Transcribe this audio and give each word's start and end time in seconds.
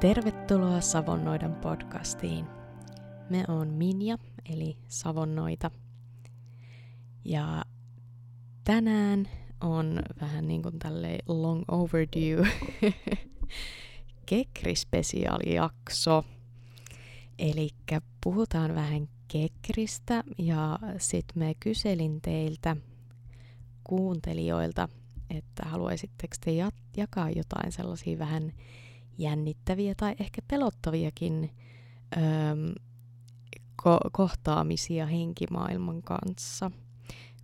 Tervetuloa 0.00 0.80
Savonnoidan 0.80 1.54
podcastiin. 1.54 2.46
Me 3.30 3.44
on 3.48 3.68
Minja, 3.68 4.18
eli 4.48 4.76
Savonnoita. 4.88 5.70
Ja 7.24 7.64
tänään 8.64 9.28
on 9.60 10.02
vähän 10.20 10.48
niin 10.48 10.62
kuin 10.62 10.78
tälleen 10.78 11.18
long 11.28 11.62
overdue 11.68 12.48
Kekri-spesiaalijakso. 14.30 16.24
Eli 17.38 17.70
puhutaan 18.24 18.74
vähän 18.74 19.08
Kekristä 19.28 20.24
ja 20.38 20.78
sitten 20.98 21.38
me 21.38 21.54
kyselin 21.60 22.20
teiltä 22.22 22.76
kuuntelijoilta, 23.84 24.88
että 25.30 25.62
haluaisitteko 25.68 26.34
te 26.40 26.50
jakaa 26.96 27.30
jotain 27.30 27.72
sellaisia 27.72 28.18
vähän 28.18 28.52
jännittäviä 29.20 29.94
tai 29.94 30.14
ehkä 30.20 30.42
pelottaviakin 30.48 31.50
öö, 32.16 32.22
ko- 33.82 34.10
kohtaamisia 34.12 35.06
henkimaailman 35.06 36.02
kanssa. 36.02 36.70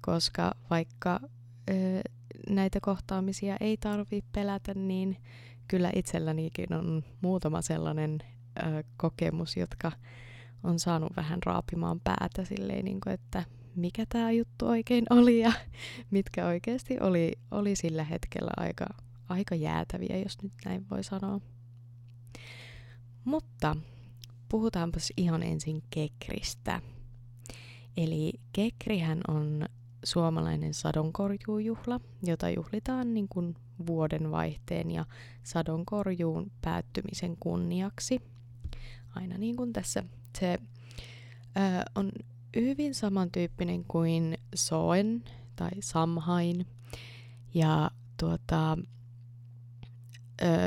Koska 0.01 0.55
vaikka 0.71 1.21
öö, 1.71 2.01
näitä 2.49 2.81
kohtaamisia 2.81 3.57
ei 3.61 3.77
tarvi 3.77 4.23
pelätä, 4.33 4.75
niin 4.75 5.17
kyllä 5.69 5.91
itsellänikin 5.95 6.75
on 6.75 7.05
muutama 7.21 7.63
sellainen 7.63 8.19
öö, 8.63 8.83
kokemus, 8.97 9.57
jotka 9.57 9.93
on 10.65 10.79
saanut 10.79 11.13
vähän 11.17 11.39
raapimaan 11.47 12.01
päätä 12.01 12.45
silleen, 12.45 12.85
niin 12.85 13.01
kuin, 13.01 13.15
että 13.15 13.45
mikä 13.77 14.05
tämä 14.09 14.31
juttu 14.31 14.67
oikein 14.67 15.05
oli 15.11 15.39
ja 15.41 15.53
mitkä 16.11 16.47
oikeasti 16.47 16.97
oli, 17.01 17.33
oli 17.51 17.77
sillä 17.77 18.05
hetkellä 18.05 18.51
aika, 18.57 18.87
aika 19.29 19.55
jäätäviä, 19.55 20.19
jos 20.19 20.43
nyt 20.43 20.53
näin 20.65 20.87
voi 20.91 21.05
sanoa. 21.05 21.41
Mutta 23.27 23.77
puhutaanpas 24.49 25.13
ihan 25.17 25.43
ensin 25.43 25.83
kekristä. 25.91 26.83
Eli 27.97 28.33
kekrihän 28.53 29.21
on 29.29 29.67
suomalainen 30.05 30.75
sadonkorjuujuhla, 30.75 32.01
jota 32.23 32.51
juhlitaan 32.51 33.15
niin 33.15 33.29
kuin 33.29 33.55
vuoden 33.87 34.31
vaihteen 34.31 34.91
ja 34.91 35.05
sadonkorjuun 35.43 36.53
päättymisen 36.61 37.37
kunniaksi. 37.41 38.23
Aina 39.15 39.39
niin 39.39 39.57
kuin 39.57 39.73
tässä 39.73 40.05
se 40.39 40.59
ö, 41.57 41.61
on 41.95 42.13
hyvin 42.57 42.95
samantyyppinen 42.95 43.85
kuin 43.85 44.39
Soen 44.55 45.25
tai 45.57 45.71
Samhain. 45.81 46.67
Ja 47.55 47.91
tuota, 48.21 48.79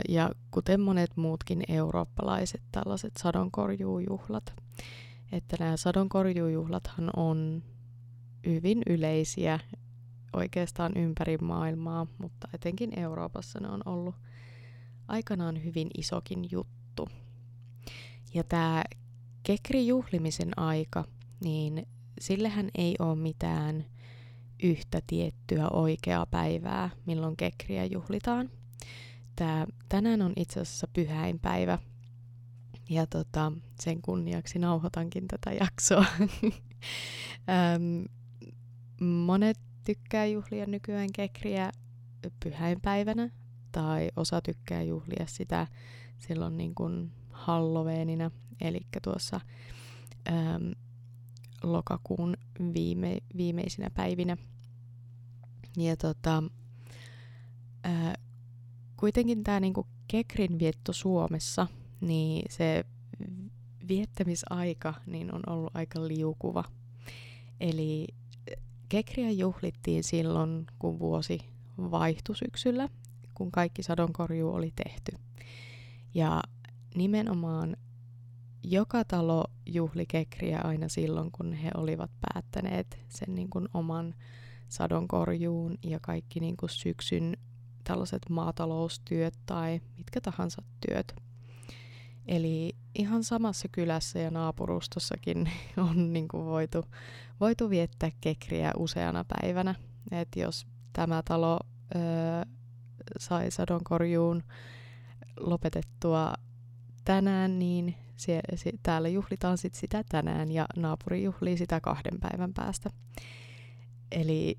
ja 0.09 0.31
kuten 0.51 0.81
monet 0.81 1.17
muutkin 1.17 1.63
eurooppalaiset 1.67 2.61
tällaiset 2.71 3.13
sadonkorjuujuhlat. 3.19 4.53
Että 5.31 5.57
nämä 5.59 5.77
sadonkorjuujuhlathan 5.77 7.09
on 7.15 7.63
hyvin 8.45 8.81
yleisiä 8.89 9.59
oikeastaan 10.33 10.97
ympäri 10.97 11.37
maailmaa, 11.37 12.07
mutta 12.17 12.47
etenkin 12.53 12.99
Euroopassa 12.99 13.59
ne 13.59 13.67
on 13.67 13.81
ollut 13.85 14.15
aikanaan 15.07 15.63
hyvin 15.63 15.87
isokin 15.97 16.51
juttu. 16.51 17.07
Ja 18.33 18.43
tämä 18.43 18.83
kekrijuhlimisen 19.43 20.59
aika, 20.59 21.05
niin 21.43 21.87
sillehän 22.21 22.69
ei 22.75 22.95
ole 22.99 23.15
mitään 23.15 23.85
yhtä 24.63 25.01
tiettyä 25.07 25.69
oikeaa 25.69 26.25
päivää, 26.25 26.89
milloin 27.05 27.37
kekriä 27.37 27.85
juhlitaan 27.85 28.49
että 29.39 29.67
tänään 29.89 30.21
on 30.21 30.33
itse 30.35 30.59
asiassa 30.59 30.87
pyhäinpäivä 30.93 31.79
ja 32.89 33.07
tota, 33.07 33.51
sen 33.79 34.01
kunniaksi 34.01 34.59
nauhoitankin 34.59 35.27
tätä 35.27 35.51
jaksoa. 35.51 36.05
monet 39.25 39.59
tykkää 39.85 40.25
juhlia 40.25 40.65
nykyään 40.65 41.09
kekriä 41.15 41.71
pyhäinpäivänä 42.43 43.29
tai 43.71 44.09
osa 44.15 44.41
tykkää 44.41 44.83
juhlia 44.83 45.25
sitä 45.27 45.67
silloin 46.17 46.57
niin 46.57 46.75
kuin 46.75 47.11
Halloweenina, 47.31 48.31
eli 48.61 48.81
tuossa 49.03 49.39
äm, 50.27 50.71
lokakuun 51.63 52.37
viime, 52.73 53.17
viimeisinä 53.37 53.89
päivinä. 53.89 54.37
Ja 55.77 55.97
tota, 55.97 56.43
kuitenkin 58.99 59.43
tämä 59.43 59.59
niinku 59.59 59.87
Kekrin 60.07 60.59
vietto 60.59 60.93
Suomessa, 60.93 61.67
niin 62.01 62.45
se 62.49 62.85
viettämisaika 63.87 64.93
niin 65.05 65.33
on 65.33 65.41
ollut 65.47 65.75
aika 65.75 66.07
liukuva. 66.07 66.63
Eli 67.59 68.07
Kekriä 68.89 69.31
juhlittiin 69.31 70.03
silloin, 70.03 70.65
kun 70.79 70.99
vuosi 70.99 71.39
vaihtui 71.77 72.35
syksyllä, 72.35 72.89
kun 73.33 73.51
kaikki 73.51 73.83
sadonkorjuu 73.83 74.53
oli 74.53 74.73
tehty. 74.85 75.11
Ja 76.13 76.43
nimenomaan 76.95 77.77
joka 78.63 79.05
talo 79.05 79.45
juhli 79.65 80.05
Kekriä 80.05 80.59
aina 80.63 80.89
silloin, 80.89 81.31
kun 81.31 81.53
he 81.53 81.71
olivat 81.77 82.11
päättäneet 82.21 82.99
sen 83.09 83.35
niin 83.35 83.49
kuin 83.49 83.67
oman 83.73 84.15
sadonkorjuun 84.69 85.77
ja 85.83 85.99
kaikki 86.01 86.39
niin 86.39 86.57
kuin 86.57 86.69
syksyn 86.69 87.37
tällaiset 87.83 88.29
maataloustyöt 88.29 89.33
tai 89.45 89.81
mitkä 89.97 90.21
tahansa 90.21 90.61
työt. 90.87 91.15
Eli 92.25 92.75
ihan 92.95 93.23
samassa 93.23 93.67
kylässä 93.71 94.19
ja 94.19 94.31
naapurustossakin 94.31 95.51
on 95.89 96.13
niin 96.13 96.27
kuin 96.27 96.45
voitu, 96.45 96.85
voitu 97.39 97.69
viettää 97.69 98.11
kekriä 98.21 98.71
useana 98.77 99.25
päivänä. 99.27 99.75
Et 100.11 100.27
jos 100.35 100.67
tämä 100.93 101.21
talo 101.25 101.59
öö, 101.95 102.01
sai 103.19 103.51
sadonkorjuun 103.51 104.43
lopetettua 105.39 106.33
tänään, 107.05 107.59
niin 107.59 107.95
sie, 108.17 108.41
sie, 108.55 108.71
täällä 108.83 109.07
juhlitaan 109.07 109.57
sit 109.57 109.75
sitä 109.75 110.03
tänään 110.09 110.51
ja 110.51 110.65
naapuri 110.75 111.23
juhlii 111.23 111.57
sitä 111.57 111.79
kahden 111.81 112.19
päivän 112.19 112.53
päästä. 112.53 112.89
Eli 114.11 114.57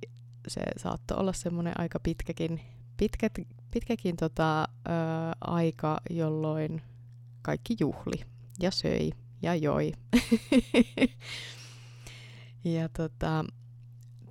se 0.48 0.60
saattoi 0.76 1.18
olla 1.18 1.32
semmoinen 1.32 1.80
aika 1.80 2.00
pitkäkin 2.00 2.60
pitkät, 3.00 3.32
pitkäkin 3.70 4.16
tota, 4.16 4.62
ä, 4.62 4.66
aika, 5.40 6.00
jolloin 6.10 6.82
kaikki 7.42 7.76
juhli 7.80 8.20
ja 8.58 8.70
söi 8.70 9.10
ja 9.42 9.54
joi. 9.54 9.92
ja 12.64 12.88
tota, 12.88 13.44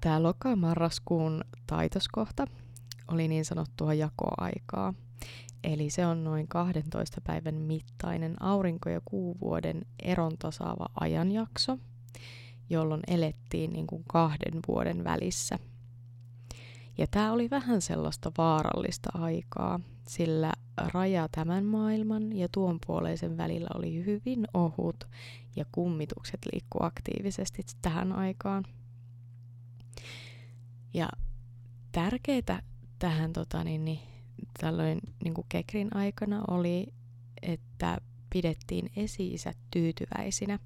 tämä 0.02 0.24
loka-marraskuun 0.24 1.44
taitoskohta 1.68 2.47
oli 3.07 3.28
niin 3.28 3.46
sanottua 3.46 3.94
jakoaikaa. 3.94 4.94
Eli 5.63 5.90
se 5.90 6.06
on 6.06 6.24
noin 6.24 6.47
12 6.47 7.22
päivän 7.22 7.56
mittainen 7.56 8.41
aurinko- 8.41 8.90
ja 8.90 9.01
kuuvuoden 9.06 9.81
eron 10.03 10.38
tasaava 10.38 10.86
ajanjakso, 11.00 11.78
jolloin 12.69 13.01
elettiin 13.07 13.74
niin 13.74 13.88
kuin 13.88 14.03
kahden 14.07 14.59
vuoden 14.68 15.03
välissä– 15.03 15.59
ja 17.00 17.08
tämä 17.12 17.32
oli 17.32 17.50
vähän 17.50 17.82
sellaista 17.82 18.32
vaarallista 18.38 19.10
aikaa, 19.14 19.80
sillä 20.08 20.54
raja 20.78 21.28
tämän 21.32 21.66
maailman 21.66 22.34
ja 22.34 22.48
tuon 22.52 22.80
puoleisen 22.88 23.38
välillä 23.38 23.68
oli 23.74 24.06
hyvin 24.06 24.48
ohut 24.54 25.08
ja 25.56 25.66
kummitukset 25.72 26.40
liikkuu 26.54 26.84
aktiivisesti 26.84 27.63
tähän 27.81 28.13
aikaan. 28.13 28.63
Ja 30.94 31.10
tärkeää 31.92 32.62
tähän 33.00 33.34
tota, 33.34 33.63
niin, 33.63 33.86
niin, 33.86 34.00
tällöin 34.60 35.00
niin 35.24 35.34
kuin 35.34 35.45
Kekrin 35.50 35.95
aikana 35.95 36.42
oli, 36.48 36.88
että 37.42 37.98
pidettiin 38.30 38.92
esi 38.95 39.36
tyytyväisinä, 39.72 40.60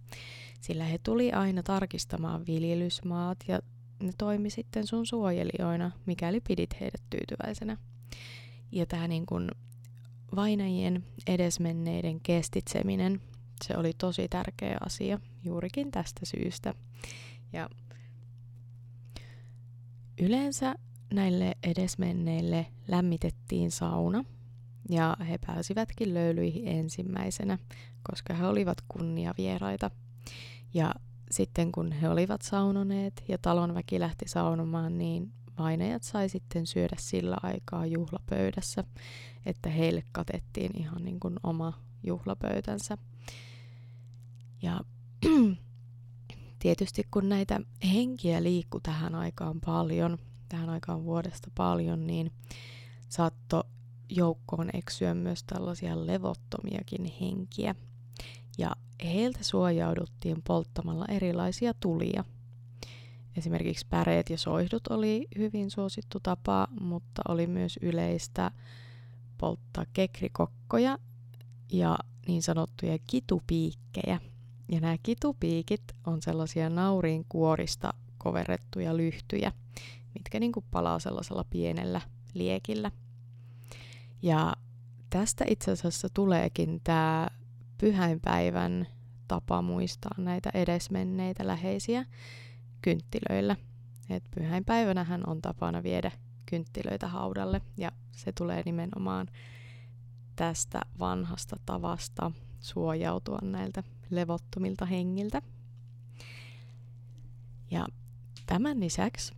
sillä 0.62 0.84
he 0.84 0.98
tuli 0.98 1.32
aina 1.32 1.64
tarkistamaan 1.64 2.46
viljelysmaat 2.46 3.38
ja 3.48 3.60
ne 4.00 4.12
toimi 4.18 4.50
sitten 4.50 4.88
sun 4.88 5.06
suojelijoina, 5.06 5.92
mikäli 6.06 6.42
pidit 6.48 6.80
heidät 6.80 7.02
tyytyväisenä. 7.10 7.78
Ja 8.72 8.86
tämä 8.86 9.08
niin 9.08 9.26
kun 9.26 9.52
vainajien 10.36 11.04
edesmenneiden 11.28 12.20
kestitseminen, 12.20 13.22
se 13.64 13.78
oli 13.78 13.94
tosi 13.98 14.28
tärkeä 14.28 14.78
asia 14.86 15.20
juurikin 15.44 15.92
tästä 15.92 16.26
syystä. 16.26 16.74
Ja 17.54 17.70
yleensä 20.22 20.76
näille 21.14 21.54
edesmenneille 21.64 22.66
lämmitettiin 22.88 23.72
sauna, 23.72 24.24
ja 24.90 25.18
he 25.30 25.38
pääsivätkin 25.48 26.14
löylyihin 26.14 26.68
ensimmäisenä, 26.68 27.58
koska 28.10 28.34
he 28.34 28.46
olivat 28.46 28.78
kunniavieraita. 28.88 29.92
Ja 30.74 30.94
sitten 31.34 31.72
kun 31.72 31.92
he 31.92 32.10
olivat 32.10 32.42
saunoneet 32.42 33.24
ja 33.28 33.38
talon 33.38 33.74
väki 33.74 34.00
lähti 34.00 34.26
saunomaan, 34.28 34.98
niin 34.98 35.34
vainajat 35.58 36.04
sai 36.04 36.30
sitten 36.30 36.68
syödä 36.68 36.96
sillä 37.00 37.38
aikaa 37.44 37.86
juhlapöydässä, 37.86 38.84
että 39.46 39.70
heille 39.70 40.04
katettiin 40.12 40.72
ihan 40.78 41.06
niin 41.06 41.20
kuin 41.20 41.36
oma 41.44 41.74
juhlapöytänsä. 42.04 42.98
Ja 44.62 44.82
tietysti 46.60 47.04
kun 47.12 47.30
näitä 47.30 47.60
henkiä 47.94 48.44
liikkuu 48.44 48.80
tähän 48.80 49.16
aikaan 49.16 49.62
paljon, 49.66 50.18
tähän 50.50 50.70
aikaan 50.70 51.04
vuodesta 51.04 51.52
paljon, 51.56 52.08
niin 52.08 52.32
saatto 53.10 53.64
joukkoon 54.10 54.70
eksyä 54.74 55.14
myös 55.14 55.44
tällaisia 55.44 56.08
levottomiakin 56.08 57.12
henkiä. 57.22 57.76
Ja 58.58 58.76
heiltä 59.08 59.44
suojauduttiin 59.44 60.42
polttamalla 60.48 61.06
erilaisia 61.10 61.74
tulia. 61.80 62.24
Esimerkiksi 63.38 63.86
päreet 63.90 64.30
ja 64.30 64.38
soihdut 64.38 64.88
oli 64.88 65.28
hyvin 65.38 65.72
suosittu 65.72 66.20
tapa, 66.20 66.68
mutta 66.80 67.22
oli 67.28 67.48
myös 67.48 67.80
yleistä 67.82 68.52
polttaa 69.38 69.86
kekrikokkoja 69.94 70.98
ja 71.72 71.98
niin 72.28 72.42
sanottuja 72.42 72.98
kitupiikkejä. 73.08 74.20
Ja 74.72 74.80
nämä 74.80 74.98
kitupiikit 75.04 75.84
on 76.08 76.22
sellaisia 76.22 76.70
nauriin 76.70 77.26
kuorista 77.30 77.94
koverrettuja 78.18 78.98
lyhtyjä, 78.98 79.52
mitkä 80.14 80.40
niin 80.40 80.52
kuin 80.52 80.66
palaa 80.72 81.00
sellaisella 81.00 81.46
pienellä 81.50 82.02
liekillä. 82.34 82.92
Ja 84.22 84.54
tästä 85.10 85.46
itse 85.48 85.72
asiassa 85.72 86.08
tuleekin 86.14 86.82
tämä 86.84 87.28
pyhäinpäivän 87.84 88.88
tapa 89.28 89.62
muistaa 89.62 90.16
näitä 90.18 90.50
edesmenneitä 90.54 91.48
läheisiä 91.48 92.06
kynttilöillä. 92.82 93.56
Et 94.10 94.24
pyhäinpäivänähän 94.36 95.30
on 95.30 95.42
tapana 95.42 95.84
viedä 95.84 96.12
kynttilöitä 96.46 97.08
haudalle 97.08 97.62
ja 97.78 97.92
se 98.12 98.32
tulee 98.32 98.62
nimenomaan 98.66 99.28
tästä 100.36 100.82
vanhasta 101.00 101.56
tavasta 101.66 102.32
suojautua 102.60 103.40
näiltä 103.42 103.84
levottomilta 104.10 104.86
hengiltä. 104.86 105.42
Ja 107.72 107.88
tämän 108.46 108.80
lisäksi 108.80 109.34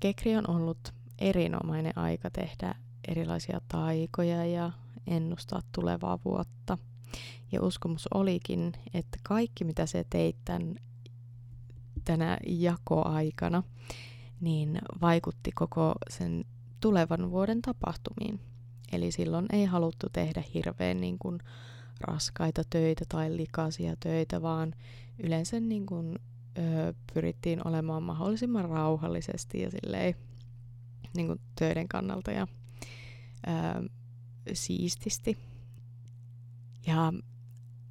Kekri 0.00 0.36
on 0.36 0.50
ollut 0.50 0.94
erinomainen 1.18 1.98
aika 1.98 2.30
tehdä 2.30 2.74
erilaisia 3.08 3.60
taikoja 3.68 4.44
ja 4.46 4.72
ennustaa 5.06 5.60
tulevaa 5.74 6.18
vuotta. 6.24 6.78
Ja 7.52 7.62
uskomus 7.62 8.08
olikin, 8.14 8.72
että 8.94 9.18
kaikki 9.22 9.64
mitä 9.64 9.86
se 9.86 10.04
teit 10.10 10.36
tämän, 10.44 10.76
tänä 12.04 12.38
jakoaikana, 12.46 13.62
niin 14.40 14.78
vaikutti 15.00 15.52
koko 15.52 15.94
sen 16.10 16.44
tulevan 16.80 17.30
vuoden 17.30 17.62
tapahtumiin. 17.62 18.40
Eli 18.92 19.12
silloin 19.12 19.46
ei 19.52 19.64
haluttu 19.64 20.06
tehdä 20.12 20.42
hirveän 20.54 21.00
niin 21.00 21.18
kuin 21.18 21.38
raskaita 22.00 22.62
töitä 22.70 23.04
tai 23.08 23.36
likaisia 23.36 23.96
töitä, 24.00 24.42
vaan 24.42 24.74
yleensä 25.18 25.60
niin 25.60 25.86
kuin, 25.86 26.18
ö, 26.58 26.94
pyrittiin 27.14 27.66
olemaan 27.66 28.02
mahdollisimman 28.02 28.68
rauhallisesti 28.68 29.60
ja 29.60 29.70
silleen, 29.70 30.14
niin 31.16 31.26
kuin 31.26 31.40
töiden 31.58 31.88
kannalta 31.88 32.30
ja 32.30 32.46
ö, 33.48 33.88
siististi. 34.52 35.38
Ja 36.86 37.12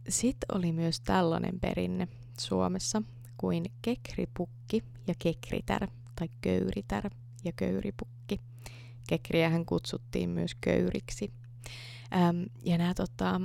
sitten 0.10 0.58
oli 0.58 0.72
myös 0.72 1.00
tällainen 1.00 1.60
perinne 1.60 2.08
Suomessa 2.40 3.02
kuin 3.38 3.66
kekripukki 3.82 4.84
ja 5.08 5.14
kekritär 5.20 5.88
tai 6.16 6.30
köyritär 6.42 7.10
ja 7.44 7.52
köyripukki. 7.52 8.40
Kekriähän 9.10 9.66
kutsuttiin 9.66 10.30
myös 10.30 10.56
köyriksi. 10.62 11.32
Ähm, 12.14 12.44
ja 12.64 12.78
nämä 12.78 12.94
tota, 12.94 13.42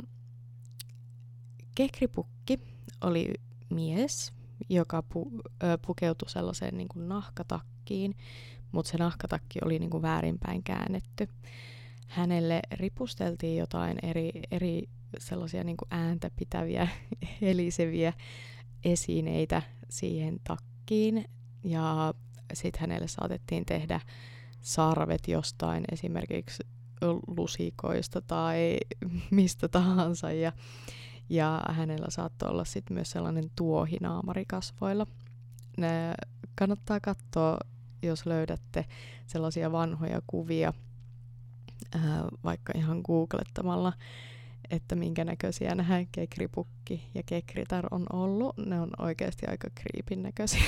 kekripukki 1.74 2.58
oli 3.00 3.34
mies, 3.70 4.32
joka 4.68 5.02
pu, 5.02 5.30
ö, 5.62 5.78
pukeutui 5.86 6.30
sellaiseen 6.30 6.76
niin 6.76 6.88
kuin 6.88 7.08
nahkatakkiin, 7.08 8.14
mutta 8.72 8.90
se 8.90 8.98
nahkatakki 8.98 9.58
oli 9.64 9.78
niin 9.78 9.90
kuin 9.90 10.02
väärinpäin 10.02 10.62
käännetty. 10.62 11.28
Hänelle 12.06 12.62
ripusteltiin 12.72 13.56
jotain 13.56 13.98
eri, 14.02 14.30
eri 14.50 14.88
sellaisia 15.18 15.64
niin 15.64 15.76
kuin 15.76 15.88
ääntä 15.90 16.30
pitäviä, 16.36 16.88
heliseviä 17.40 18.12
esineitä 18.84 19.62
siihen 19.90 20.40
takkiin. 20.44 21.24
Ja 21.64 22.14
sitten 22.54 22.80
hänelle 22.80 23.08
saatettiin 23.08 23.64
tehdä 23.64 24.00
sarvet 24.60 25.28
jostain 25.28 25.84
esimerkiksi 25.92 26.62
lusikoista 27.36 28.20
tai 28.20 28.78
mistä 29.30 29.68
tahansa. 29.68 30.32
Ja, 30.32 30.52
ja 31.28 31.62
hänellä 31.68 32.06
saattoi 32.08 32.50
olla 32.50 32.64
sitten 32.64 32.94
myös 32.94 33.10
sellainen 33.10 33.50
tuohinaamari 33.56 34.44
kasvoilla. 34.48 35.06
Ne 35.76 36.14
kannattaa 36.54 37.00
katsoa, 37.00 37.58
jos 38.02 38.26
löydätte 38.26 38.84
sellaisia 39.26 39.72
vanhoja 39.72 40.22
kuvia, 40.26 40.72
ää, 41.94 42.24
vaikka 42.44 42.72
ihan 42.76 43.00
googlettamalla, 43.06 43.92
että 44.72 44.94
minkä 44.94 45.24
näköisiä 45.24 45.74
nämä 45.74 46.04
kekripukki 46.12 47.10
ja 47.14 47.22
kekritar 47.26 47.86
on 47.90 48.06
ollut. 48.12 48.56
Ne 48.56 48.80
on 48.80 48.90
oikeasti 48.98 49.46
aika 49.46 49.68
kriipin 49.74 50.22
näköisiä 50.22 50.62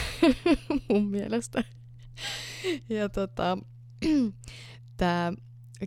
mun 0.90 1.08
mielestä. 1.08 1.64
ja 2.88 3.08
tota, 3.08 3.58
tämä 4.96 5.32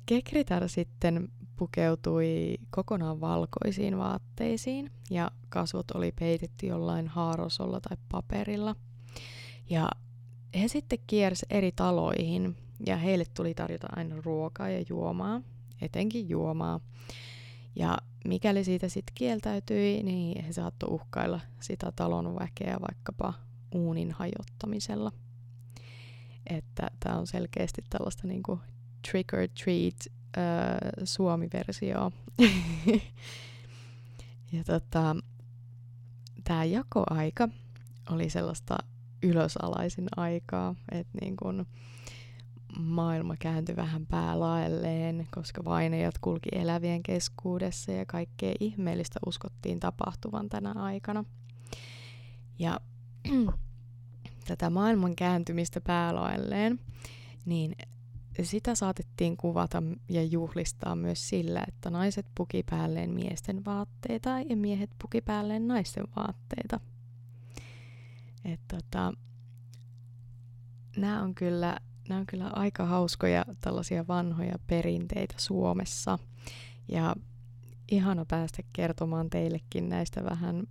kekritar 0.05 0.69
sitten 0.69 1.27
pukeutui 1.57 2.57
kokonaan 2.69 3.21
valkoisiin 3.21 3.97
vaatteisiin 3.97 4.91
ja 5.09 5.31
kasvot 5.49 5.91
oli 5.91 6.11
peitetty 6.11 6.67
jollain 6.67 7.07
haarosolla 7.07 7.79
tai 7.81 7.97
paperilla. 8.09 8.75
Ja 9.69 9.89
he 10.61 10.67
sitten 10.67 10.99
kiersi 11.07 11.45
eri 11.49 11.71
taloihin 11.71 12.55
ja 12.85 12.97
heille 12.97 13.25
tuli 13.33 13.53
tarjota 13.53 13.87
aina 13.95 14.15
ruokaa 14.25 14.69
ja 14.69 14.83
juomaa, 14.89 15.41
etenkin 15.81 16.29
juomaa. 16.29 16.79
Ja 17.79 17.97
mikäli 18.25 18.63
siitä 18.63 18.89
sitten 18.89 19.13
kieltäytyi, 19.15 20.03
niin 20.03 20.45
he 20.45 20.53
saattoi 20.53 20.89
uhkailla 20.91 21.39
sitä 21.59 21.91
talon 21.95 22.35
väkeä 22.39 22.77
vaikkapa 22.81 23.33
uunin 23.71 24.11
hajottamisella. 24.11 25.11
Että 26.49 26.87
tämä 26.99 27.17
on 27.17 27.27
selkeästi 27.27 27.81
tällaista 27.89 28.27
niinku 28.27 28.59
trick 29.11 29.33
or 29.33 29.39
treat 29.63 29.95
äh, 30.37 30.43
suomi-versio. 31.03 32.11
ja 34.53 34.63
tota, 34.63 35.15
tämä 36.43 36.63
jakoaika 36.63 37.49
oli 38.09 38.29
sellaista 38.29 38.77
ylösalaisin 39.23 40.07
aikaa, 40.17 40.75
että 40.91 41.17
niin 41.21 41.37
kun, 41.37 41.65
maailma 42.79 43.35
kääntyi 43.39 43.75
vähän 43.75 44.05
päälaelleen, 44.05 45.27
koska 45.31 45.65
vainajat 45.65 46.17
kulki 46.21 46.49
elävien 46.51 47.03
keskuudessa 47.03 47.91
ja 47.91 48.05
kaikkea 48.05 48.53
ihmeellistä 48.59 49.19
uskottiin 49.25 49.79
tapahtuvan 49.79 50.49
tänä 50.49 50.71
aikana. 50.71 51.23
Ja 52.59 52.79
tätä 54.47 54.69
maailman 54.69 55.15
kääntymistä 55.15 55.81
päälaelleen, 55.81 56.79
niin 57.45 57.75
sitä 58.43 58.75
saatettiin 58.75 59.37
kuvata 59.37 59.83
ja 60.09 60.23
juhlistaa 60.23 60.95
myös 60.95 61.29
sillä, 61.29 61.63
että 61.67 61.89
naiset 61.89 62.25
puki 62.35 62.63
päälleen 62.69 63.09
miesten 63.09 63.65
vaatteita 63.65 64.29
ja 64.29 64.57
miehet 64.57 64.89
puki 65.01 65.21
päälleen 65.21 65.67
naisten 65.67 66.07
vaatteita. 66.15 66.79
Et 68.45 68.61
tota, 68.67 69.13
nämä 70.97 71.23
on 71.23 71.35
kyllä 71.35 71.77
nämä 72.09 72.19
on 72.19 72.25
kyllä 72.25 72.49
aika 72.53 72.85
hauskoja 72.85 73.45
tällaisia 73.61 74.07
vanhoja 74.07 74.59
perinteitä 74.67 75.35
Suomessa. 75.37 76.19
Ja 76.87 77.15
ihana 77.91 78.25
päästä 78.25 78.63
kertomaan 78.73 79.29
teillekin 79.29 79.89
näistä 79.89 80.23
vähän. 80.23 80.63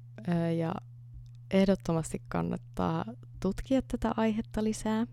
Ja 0.59 0.75
ehdottomasti 1.51 2.23
kannattaa 2.29 3.05
tutkia 3.41 3.83
tätä 3.83 4.13
aihetta 4.17 4.65
lisää. 4.65 5.07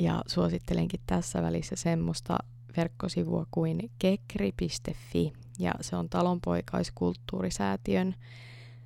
Ja 0.00 0.22
suosittelenkin 0.26 1.00
tässä 1.06 1.42
välissä 1.42 1.76
semmoista 1.76 2.38
verkkosivua 2.76 3.46
kuin 3.50 3.90
kekri.fi. 3.98 5.32
Ja 5.58 5.72
se 5.80 5.96
on 5.96 6.08
talonpoikaiskulttuurisäätiön 6.08 8.14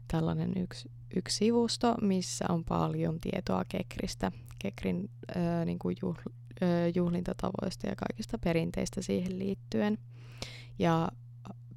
tällainen 0.09 0.53
yksi, 0.57 0.91
yksi 1.17 1.37
sivusto, 1.37 1.95
missä 2.01 2.45
on 2.49 2.65
paljon 2.65 3.21
tietoa 3.21 3.65
kekristä 3.69 4.33
Kekrin 4.63 5.11
äh, 5.37 5.67
niin 5.67 5.79
kuin 5.79 5.97
juhl, 6.03 6.19
äh, 6.63 6.69
juhlintatavoista 6.95 7.87
ja 7.87 7.97
kaikista 7.97 8.39
perinteistä 8.39 9.03
siihen 9.03 9.39
liittyen. 9.39 9.99
Ja 10.79 11.09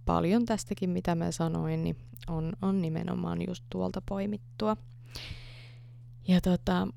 paljon 0.05 0.45
tästäkin, 0.45 0.89
mitä 0.89 1.15
mä 1.15 1.31
sanoin, 1.31 1.83
niin 1.83 1.97
on, 2.27 2.53
on 2.61 2.81
nimenomaan 2.81 3.47
just 3.47 3.63
tuolta 3.69 4.01
poimittua. 4.05 4.77
Ja 6.27 6.41
tota, 6.41 6.87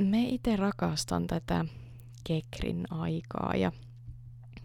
me 0.00 0.22
itse 0.22 0.56
rakastan 0.56 1.26
tätä 1.26 1.64
Kekrin 2.24 2.84
aikaa 2.90 3.52
ja 3.56 3.72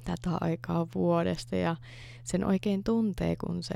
tätä 0.05 0.38
aikaa 0.41 0.88
vuodesta 0.96 1.55
ja 1.55 1.75
sen 2.24 2.46
oikein 2.46 2.84
tuntee, 2.84 3.36
kun 3.36 3.63
se 3.63 3.74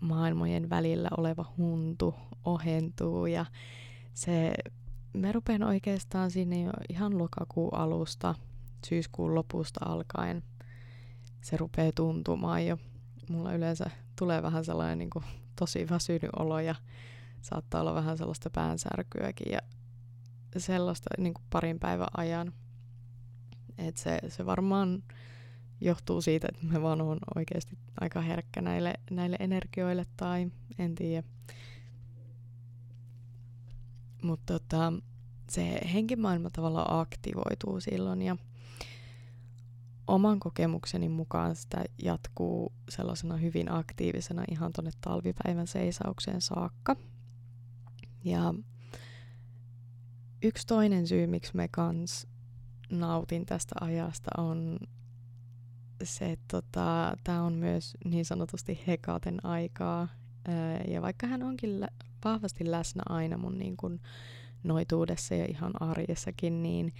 maailmojen 0.00 0.70
välillä 0.70 1.08
oleva 1.16 1.44
huntu 1.56 2.14
ohentuu 2.44 3.26
ja 3.26 3.46
se, 4.14 4.52
me 5.12 5.32
rupean 5.32 5.62
oikeastaan 5.62 6.30
sinne 6.30 6.62
jo 6.62 6.70
ihan 6.88 7.18
lokakuun 7.18 7.74
alusta, 7.74 8.34
syyskuun 8.86 9.34
lopusta 9.34 9.80
alkaen, 9.84 10.42
se 11.40 11.56
rupeaa 11.56 11.92
tuntumaan 11.94 12.66
jo. 12.66 12.78
Mulla 13.28 13.52
yleensä 13.52 13.90
tulee 14.18 14.42
vähän 14.42 14.64
sellainen 14.64 14.98
niin 14.98 15.10
kuin, 15.10 15.24
tosi 15.56 15.88
väsynyt 15.90 16.30
olo 16.38 16.60
ja 16.60 16.74
saattaa 17.42 17.80
olla 17.80 17.94
vähän 17.94 18.18
sellaista 18.18 18.50
päänsärkyäkin 18.50 19.52
ja 19.52 19.58
sellaista 20.56 21.10
niin 21.18 21.34
kuin 21.34 21.44
parin 21.50 21.78
päivän 21.78 22.08
ajan. 22.16 22.52
Et 23.78 23.96
se, 23.96 24.18
se 24.28 24.46
varmaan 24.46 25.02
johtuu 25.80 26.20
siitä, 26.20 26.48
että 26.52 26.66
mä 26.66 26.82
vaan 26.82 27.00
oon 27.00 27.18
oikeasti 27.36 27.78
aika 28.00 28.20
herkkä 28.20 28.60
näille, 28.60 28.94
näille 29.10 29.36
energioille 29.40 30.06
tai 30.16 30.50
en 30.78 30.94
tiedä. 30.94 31.26
Mutta 34.22 34.52
tota, 34.52 34.92
se 35.50 35.80
henkimaailma 35.92 36.50
tavallaan 36.50 37.00
aktivoituu 37.00 37.80
silloin 37.80 38.22
ja 38.22 38.36
oman 40.06 40.40
kokemukseni 40.40 41.08
mukaan 41.08 41.56
sitä 41.56 41.84
jatkuu 42.02 42.72
sellaisena 42.88 43.36
hyvin 43.36 43.72
aktiivisena 43.72 44.44
ihan 44.50 44.72
tuonne 44.72 44.90
talvipäivän 45.00 45.66
seisaukseen 45.66 46.40
saakka. 46.40 46.96
Ja 48.24 48.54
yksi 50.42 50.66
toinen 50.66 51.06
syy, 51.06 51.26
miksi 51.26 51.56
me 51.56 51.68
kans 51.68 52.26
nautin 52.90 53.46
tästä 53.46 53.74
ajasta 53.80 54.30
on 54.38 54.78
se, 56.04 56.32
että 56.32 56.46
tota, 56.48 57.16
tämä 57.24 57.42
on 57.42 57.52
myös 57.52 57.96
niin 58.04 58.24
sanotusti 58.24 58.80
hekaten 58.86 59.44
aikaa. 59.44 60.08
Ja 60.88 61.02
vaikka 61.02 61.26
hän 61.26 61.42
onkin 61.42 61.88
vahvasti 62.24 62.70
läsnä 62.70 63.02
aina 63.08 63.38
mun 63.38 63.58
niin 63.58 63.76
kun 63.76 64.00
noituudessa 64.62 65.34
ja 65.34 65.46
ihan 65.48 65.72
arjessakin, 65.82 66.62
niin 66.62 66.94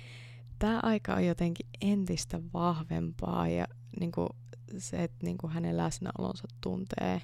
tämä 0.58 0.80
aika 0.82 1.14
on 1.14 1.26
jotenkin 1.26 1.66
entistä 1.80 2.40
vahvempaa 2.52 3.48
ja 3.48 3.66
niin 4.00 4.12
kuin 4.12 4.28
se, 4.78 5.04
että 5.04 5.26
niin 5.26 5.38
kuin 5.38 5.52
hänen 5.52 5.76
läsnäolonsa 5.76 6.48
tuntee 6.60 7.22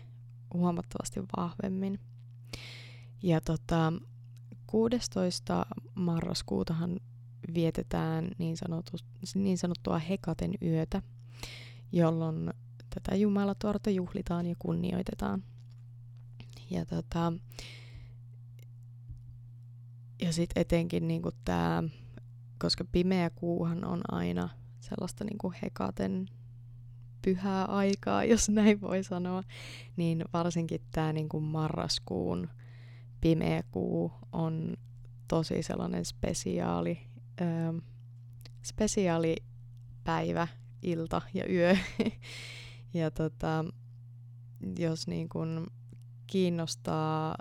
huomattavasti 0.55 1.21
vahvemmin. 1.37 2.01
Ja 3.23 3.41
tota, 3.41 3.93
16. 4.67 5.67
marraskuutahan 5.95 7.01
vietetään 7.55 8.31
niin, 8.39 8.57
sanotu, 8.57 8.93
niin 9.35 9.59
sanottua 9.59 9.99
Hekaten 9.99 10.53
yötä, 10.63 11.03
jolloin 11.93 12.51
tätä 12.91 13.17
Jumalatuorta 13.17 13.91
juhlitaan 13.91 14.47
ja 14.47 14.55
kunnioitetaan. 14.59 15.45
Ja, 16.71 16.87
tota, 16.87 17.33
ja 20.23 20.33
sitten 20.33 20.61
etenkin 20.61 21.09
niin 21.09 21.23
tämä, 21.45 21.83
koska 22.59 22.85
pimeä 22.93 23.31
kuuhan 23.31 23.85
on 23.85 24.01
aina 24.09 24.49
sellaista 24.81 25.25
niin 25.25 25.39
kuin 25.39 25.55
Hekaten 25.63 26.29
pyhää 27.23 27.65
aikaa, 27.65 28.25
jos 28.25 28.49
näin 28.49 28.81
voi 28.81 29.05
sanoa, 29.05 29.43
niin 29.97 30.25
varsinkin 30.33 30.81
tämä 30.91 31.13
niin 31.13 31.29
kuin 31.29 31.45
marraskuun 31.45 32.49
pimeä 33.21 33.63
kuu 33.71 34.13
on 34.33 34.77
tosi 35.29 35.63
sellainen 35.63 36.05
spesiaali, 36.05 36.99
ö, 37.41 37.45
spesiaali 38.63 39.37
päivä, 40.05 40.49
ilta 40.83 41.23
ja 41.35 41.45
yö. 41.51 41.77
ja 42.95 43.11
tota, 43.11 43.65
jos 44.79 45.07
niin 45.07 45.29
kun 45.29 45.67
kiinnostaa 46.27 47.37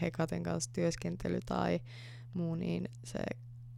Hekaten 0.00 0.42
kanssa 0.42 0.70
työskentely 0.72 1.38
tai 1.46 1.80
muu, 2.34 2.54
niin 2.54 2.88
se 3.04 3.18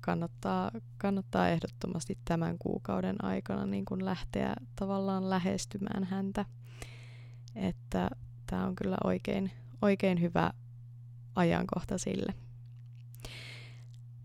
kannattaa, 0.01 0.71
kannattaa 0.99 1.49
ehdottomasti 1.49 2.19
tämän 2.25 2.59
kuukauden 2.59 3.25
aikana 3.25 3.67
niin 3.67 3.85
kun 3.85 4.05
lähteä 4.05 4.55
tavallaan 4.77 5.31
lähestymään 5.31 6.05
häntä. 6.05 6.45
Että 7.55 8.11
tämä 8.47 8.67
on 8.67 8.75
kyllä 8.75 8.97
oikein, 9.05 9.51
oikein 9.83 10.21
hyvä 10.21 10.53
ajankohta 11.35 11.99
sille. 11.99 12.35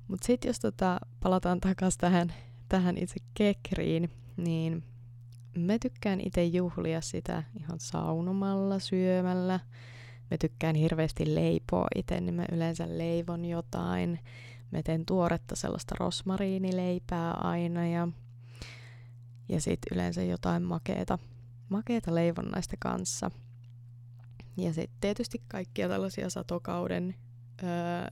Mutta 0.07 0.27
sitten 0.27 0.50
jos 0.50 0.60
tota, 0.60 1.00
palataan 1.19 1.60
takaisin 1.60 2.00
tähän, 2.00 2.33
tähän 2.69 2.98
itse 2.98 3.15
kekriin, 3.33 4.10
niin 4.38 4.83
mä 5.57 5.79
tykkään 5.79 6.21
itse 6.21 6.45
juhlia 6.45 7.01
sitä 7.01 7.43
ihan 7.60 7.79
saunomalla, 7.79 8.79
syömällä. 8.79 9.60
Mä 10.31 10.38
tykkään 10.38 10.75
hirveästi 10.75 11.35
leipoa 11.35 11.88
itse, 11.95 12.21
niin 12.21 12.33
mä 12.33 12.45
yleensä 12.51 12.97
leivon 12.97 13.45
jotain. 13.45 14.19
Mä 14.71 14.83
teen 14.83 15.05
tuoretta 15.05 15.55
sellaista 15.55 15.95
rosmariinileipää 16.00 17.31
aina 17.33 17.88
ja, 17.88 18.07
ja 19.50 19.61
sitten 19.61 19.95
yleensä 19.95 20.23
jotain 20.23 20.63
makeeta, 20.63 21.19
makeeta 21.69 22.15
leivonnaista 22.15 22.75
kanssa. 22.79 23.31
Ja 24.57 24.73
sitten 24.73 24.97
tietysti 25.01 25.41
kaikkia 25.47 25.88
tällaisia 25.89 26.29
satokauden 26.29 27.15
öö, 27.63 28.07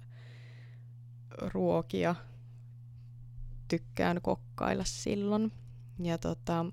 ruokia 1.54 2.16
tykkään 3.68 4.22
kokkailla 4.22 4.84
silloin. 4.86 5.52
Ja 6.00 6.18
tota, 6.18 6.66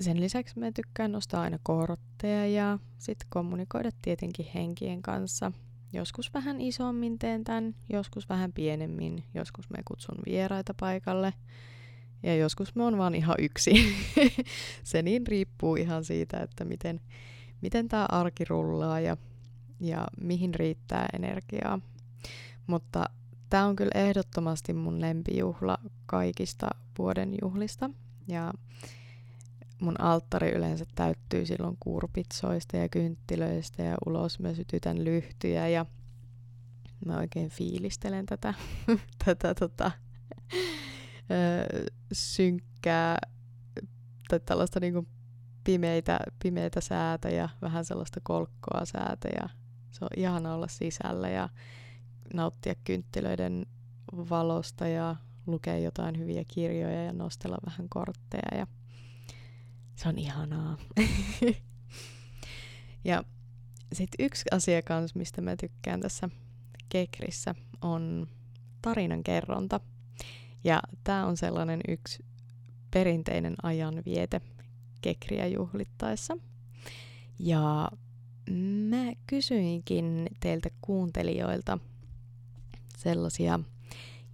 sen 0.00 0.20
lisäksi 0.20 0.58
mä 0.58 0.72
tykkään 0.72 1.12
nostaa 1.12 1.42
aina 1.42 1.58
kortteja 1.62 2.46
ja 2.46 2.78
sitten 2.98 3.26
kommunikoida 3.30 3.90
tietenkin 4.02 4.46
henkien 4.54 5.02
kanssa. 5.02 5.52
Joskus 5.92 6.34
vähän 6.34 6.60
isommin 6.60 7.18
teen 7.18 7.44
tämän, 7.44 7.74
joskus 7.88 8.28
vähän 8.28 8.52
pienemmin, 8.52 9.24
joskus 9.34 9.70
me 9.70 9.78
kutsun 9.84 10.18
vieraita 10.26 10.74
paikalle 10.80 11.32
ja 12.22 12.36
joskus 12.36 12.74
me 12.74 12.84
on 12.84 12.98
vaan 12.98 13.14
ihan 13.14 13.36
yksi. 13.38 13.70
Se 14.84 15.02
niin 15.02 15.26
riippuu 15.26 15.76
ihan 15.76 16.04
siitä, 16.04 16.40
että 16.40 16.64
miten, 16.64 17.00
miten 17.60 17.88
tämä 17.88 18.06
arki 18.08 18.44
rullaa 18.44 19.00
ja, 19.00 19.16
ja 19.80 20.06
mihin 20.20 20.54
riittää 20.54 21.08
energiaa. 21.12 21.80
Mutta 22.66 23.04
tämä 23.50 23.66
on 23.66 23.76
kyllä 23.76 23.92
ehdottomasti 23.94 24.72
mun 24.72 25.00
lempijuhla 25.00 25.78
kaikista 26.06 26.68
vuoden 26.98 27.34
juhlista. 27.42 27.90
Ja 28.28 28.52
mun 29.82 30.00
alttari 30.00 30.50
yleensä 30.50 30.84
täyttyy 30.94 31.46
silloin 31.46 31.76
kurpitsoista 31.80 32.76
ja 32.76 32.88
kynttilöistä 32.88 33.82
ja 33.82 33.96
ulos 34.06 34.40
mä 34.40 34.54
sytytän 34.54 35.04
lyhtyjä 35.04 35.68
ja 35.68 35.86
mä 37.06 37.16
oikein 37.16 37.50
fiilistelen 37.50 38.26
tätä, 38.26 38.54
tätä 39.24 39.54
tota, 39.54 39.90
synkkää 42.12 43.18
tai 44.28 44.40
tällaista 44.40 44.80
niinku 44.80 45.06
pimeitä, 45.64 46.20
pimeitä 46.42 46.80
säätä 46.80 47.28
ja 47.28 47.48
vähän 47.62 47.84
sellaista 47.84 48.20
kolkkoa 48.22 48.84
säätä 48.84 49.28
ja 49.28 49.48
se 49.90 50.04
on 50.04 50.10
ihana 50.16 50.54
olla 50.54 50.68
sisällä 50.68 51.28
ja 51.28 51.48
nauttia 52.34 52.74
kynttilöiden 52.84 53.66
valosta 54.12 54.88
ja 54.88 55.16
lukea 55.46 55.78
jotain 55.78 56.18
hyviä 56.18 56.44
kirjoja 56.48 57.04
ja 57.04 57.12
nostella 57.12 57.56
vähän 57.66 57.88
kortteja 57.88 58.58
ja 58.58 58.66
se 60.02 60.08
on 60.08 60.18
ihanaa. 60.18 60.78
ja 63.04 63.24
sitten 63.92 64.26
yksi 64.26 64.44
asia 64.50 64.82
kans, 64.82 65.14
mistä 65.14 65.40
mä 65.40 65.56
tykkään 65.56 66.00
tässä 66.00 66.28
Kekrissä, 66.88 67.54
on 67.82 68.26
tarinan 68.82 69.24
kerronta. 69.24 69.80
Ja 70.64 70.80
tämä 71.04 71.26
on 71.26 71.36
sellainen 71.36 71.80
yksi 71.88 72.24
perinteinen 72.90 73.54
ajanviete 73.62 74.40
Kekriä 75.02 75.46
juhlittaessa. 75.46 76.36
Ja 77.38 77.90
mä 78.88 79.12
kysyinkin 79.26 80.26
teiltä 80.40 80.70
kuuntelijoilta 80.80 81.78
sellaisia 82.96 83.60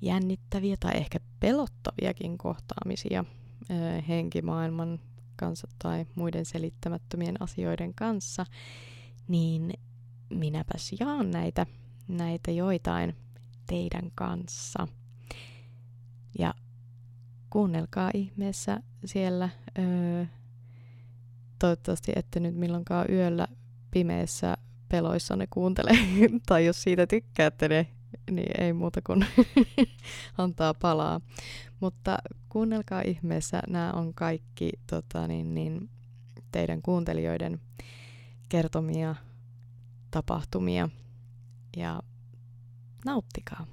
jännittäviä 0.01 0.77
tai 0.81 0.97
ehkä 0.97 1.19
pelottaviakin 1.41 2.39
kohtaamisia 2.39 3.25
ö, 3.71 4.03
henkimaailman 4.09 5.01
kanssa 5.39 5.69
tai 5.83 6.07
muiden 6.15 6.45
selittämättömien 6.45 7.43
asioiden 7.43 7.95
kanssa, 7.95 8.47
niin 9.29 9.73
minäpäs 10.31 10.95
jaan 11.01 11.31
näitä, 11.31 11.67
näitä 12.09 12.51
joitain 12.51 13.17
teidän 13.67 14.11
kanssa. 14.15 14.89
Ja 16.39 16.55
kuunnelkaa 17.51 18.11
ihmeessä 18.15 18.81
siellä. 19.05 19.49
Öö, 19.79 20.25
toivottavasti 21.59 22.13
ette 22.17 22.41
nyt 22.41 22.55
milloinkaan 22.55 23.07
yöllä 23.11 23.49
pimeässä 23.91 24.57
peloissa 24.89 25.37
ne 25.37 25.47
kuuntele. 25.51 25.91
tai 26.49 26.67
jos 26.67 26.83
siitä 26.83 27.07
tykkäätte 27.07 27.69
ne 27.69 27.87
niin 28.31 28.63
ei 28.63 28.73
muuta 28.73 29.01
kuin 29.03 29.27
antaa 30.39 30.75
palaa. 30.75 31.21
Mutta 31.81 32.19
kuunnelkaa 32.49 33.03
ihmeessä, 33.07 33.63
nämä 33.69 33.93
on 33.93 34.15
kaikki 34.15 34.71
tota, 34.91 35.29
niin, 35.29 35.55
niin, 35.55 35.91
teidän 36.53 36.83
kuuntelijoiden 36.83 37.61
kertomia 38.49 39.15
tapahtumia 40.11 40.89
ja 41.77 42.03
nauttikaa. 43.05 43.67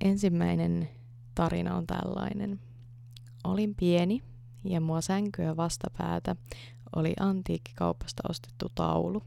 Ensimmäinen 0.00 0.88
tarina 1.34 1.76
on 1.76 1.86
tällainen. 1.86 2.60
Olin 3.44 3.74
pieni 3.74 4.22
ja 4.64 4.80
mua 4.80 5.00
sänkyä 5.00 5.56
vastapäätä 5.56 6.36
oli 6.96 7.14
antiikkikaupasta 7.20 8.22
ostettu 8.28 8.66
taulu. 8.74 9.22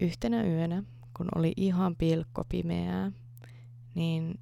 Yhtenä 0.00 0.42
yönä, 0.42 0.82
kun 1.16 1.28
oli 1.34 1.52
ihan 1.56 1.96
pilkko 1.96 2.44
pimeää, 2.48 3.12
niin 3.94 4.40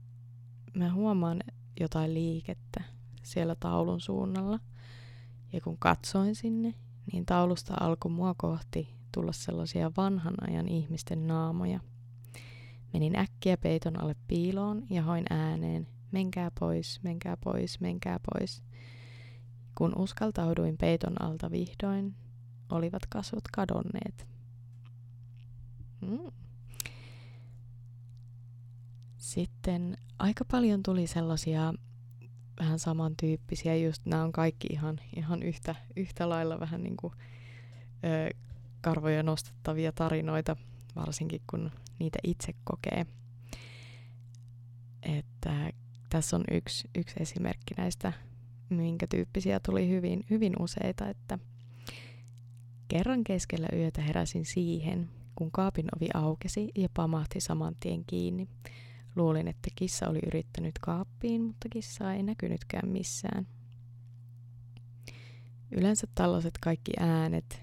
mä 0.74 0.92
huomaan 0.92 1.40
jotain 1.80 2.14
liikettä 2.14 2.82
siellä 3.22 3.54
taulun 3.54 4.00
suunnalla. 4.00 4.60
Ja 5.52 5.60
kun 5.60 5.78
katsoin 5.78 6.34
sinne, 6.34 6.74
niin 7.12 7.26
taulusta 7.26 7.74
alkoi 7.80 8.12
mua 8.12 8.34
kohti 8.36 8.94
tulla 9.12 9.32
sellaisia 9.32 9.90
vanhan 9.96 10.34
ajan 10.48 10.68
ihmisten 10.68 11.26
naamoja. 11.26 11.80
Menin 12.92 13.18
äkkiä 13.18 13.56
peiton 13.56 14.00
alle 14.00 14.16
piiloon 14.28 14.86
ja 14.90 15.02
hoin 15.02 15.24
ääneen, 15.30 15.88
menkää 16.12 16.50
pois, 16.60 17.00
menkää 17.02 17.36
pois, 17.36 17.80
menkää 17.80 18.20
pois. 18.32 18.62
Kun 19.74 19.98
uskaltauduin 19.98 20.78
peiton 20.78 21.22
alta 21.22 21.50
vihdoin, 21.50 22.14
olivat 22.70 23.06
kasvot 23.06 23.44
kadonneet. 23.52 24.26
Mm. 26.00 26.39
Sitten 29.30 29.96
aika 30.18 30.44
paljon 30.44 30.82
tuli 30.82 31.06
sellaisia 31.06 31.74
vähän 32.60 32.78
samantyyppisiä, 32.78 33.76
just 33.76 34.06
nämä 34.06 34.24
on 34.24 34.32
kaikki 34.32 34.66
ihan, 34.70 35.00
ihan 35.16 35.42
yhtä, 35.42 35.74
yhtä 35.96 36.28
lailla 36.28 36.60
vähän 36.60 36.82
niin 36.82 36.96
kuin 36.96 37.12
ö, 38.04 38.36
karvoja 38.80 39.22
nostettavia 39.22 39.92
tarinoita, 39.92 40.56
varsinkin 40.96 41.40
kun 41.50 41.70
niitä 41.98 42.18
itse 42.24 42.54
kokee. 42.64 43.06
Että 45.02 45.72
tässä 46.08 46.36
on 46.36 46.44
yksi, 46.50 46.90
yksi 46.98 47.14
esimerkki 47.20 47.74
näistä, 47.76 48.12
minkä 48.68 49.06
tyyppisiä 49.06 49.60
tuli 49.60 49.88
hyvin, 49.88 50.24
hyvin 50.30 50.52
useita, 50.58 51.08
että 51.08 51.38
kerran 52.88 53.24
keskellä 53.24 53.68
yötä 53.72 54.02
heräsin 54.02 54.44
siihen, 54.44 55.10
kun 55.34 55.50
kaapin 55.50 55.86
ovi 55.96 56.08
aukesi 56.14 56.70
ja 56.76 56.88
pamahti 56.94 57.40
saman 57.40 57.76
tien 57.80 58.04
kiinni. 58.04 58.48
Luulin, 59.16 59.48
että 59.48 59.70
kissa 59.76 60.08
oli 60.08 60.18
yrittänyt 60.26 60.78
kaappiin, 60.80 61.42
mutta 61.42 61.68
kissa 61.68 62.12
ei 62.12 62.22
näkynytkään 62.22 62.88
missään. 62.88 63.46
Yleensä 65.70 66.06
tällaiset 66.14 66.58
kaikki 66.60 66.92
äänet, 66.98 67.62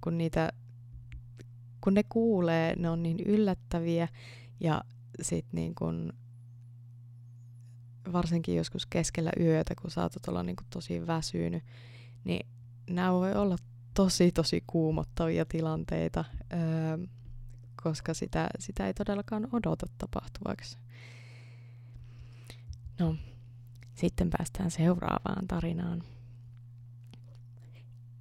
kun 0.00 0.18
niitä 0.18 0.52
kun 1.84 1.94
ne 1.94 2.02
kuulee, 2.08 2.76
ne 2.76 2.90
on 2.90 3.02
niin 3.02 3.20
yllättäviä 3.20 4.08
ja 4.60 4.84
sit 5.22 5.46
niin 5.52 5.74
kun, 5.74 6.12
varsinkin 8.12 8.56
joskus 8.56 8.86
keskellä 8.86 9.30
yötä, 9.40 9.74
kun 9.82 9.90
saatat 9.90 10.28
olla 10.28 10.42
niin 10.42 10.56
tosi 10.70 11.06
väsynyt, 11.06 11.62
niin 12.24 12.46
nämä 12.90 13.12
voi 13.12 13.34
olla 13.34 13.56
tosi 13.94 14.32
tosi 14.32 14.64
kuumottavia 14.66 15.44
tilanteita, 15.44 16.24
öö, 16.52 17.06
koska 17.82 18.14
sitä, 18.14 18.48
sitä 18.58 18.86
ei 18.86 18.94
todellakaan 18.94 19.48
odota 19.52 19.86
tapahtuvaksi. 19.98 20.78
No, 23.00 23.16
sitten 23.94 24.30
päästään 24.30 24.70
seuraavaan 24.70 25.48
tarinaan. 25.48 26.02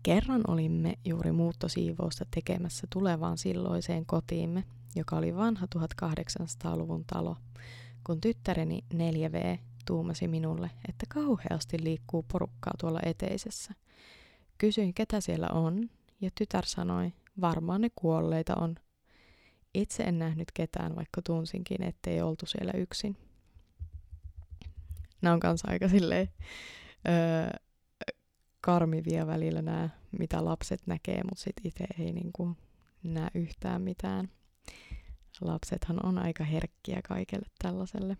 Kerran 0.03 0.41
olimme 0.47 0.93
juuri 1.05 1.31
muuttosiivousta 1.31 2.25
tekemässä 2.31 2.87
tulevaan 2.89 3.37
silloiseen 3.37 4.05
kotiimme, 4.05 4.63
joka 4.95 5.17
oli 5.17 5.35
vanha 5.35 5.67
1800-luvun 5.75 7.05
talo, 7.05 7.37
kun 8.03 8.21
tyttäreni 8.21 8.83
4V 8.93 9.59
tuumasi 9.85 10.27
minulle, 10.27 10.71
että 10.89 11.05
kauheasti 11.09 11.83
liikkuu 11.83 12.25
porukkaa 12.31 12.73
tuolla 12.79 12.99
eteisessä. 13.05 13.73
Kysyin, 14.57 14.93
ketä 14.93 15.21
siellä 15.21 15.47
on, 15.47 15.89
ja 16.21 16.29
tytär 16.37 16.65
sanoi, 16.65 17.13
varmaan 17.41 17.81
ne 17.81 17.89
kuolleita 17.95 18.55
on. 18.55 18.75
Itse 19.73 20.03
en 20.03 20.19
nähnyt 20.19 20.51
ketään, 20.53 20.95
vaikka 20.95 21.21
tunsinkin, 21.21 21.83
ettei 21.83 22.21
oltu 22.21 22.45
siellä 22.45 22.71
yksin. 22.75 23.17
Nämä 25.21 25.33
on 25.33 25.39
kanssa 25.39 25.67
aika 25.71 25.87
silleen, 25.87 26.29
öö, 27.07 27.59
karmivia 28.61 29.27
välillä 29.27 29.61
nämä, 29.61 29.89
mitä 30.19 30.45
lapset 30.45 30.81
näkee, 30.85 31.23
mutta 31.23 31.43
sitten 31.43 31.67
itse 31.67 31.85
ei 31.99 32.11
niinku 32.13 32.57
näe 33.03 33.29
yhtään 33.33 33.81
mitään. 33.81 34.29
Lapsethan 35.41 36.05
on 36.05 36.17
aika 36.17 36.43
herkkiä 36.43 37.01
kaikelle 37.07 37.47
tällaiselle. 37.61 38.17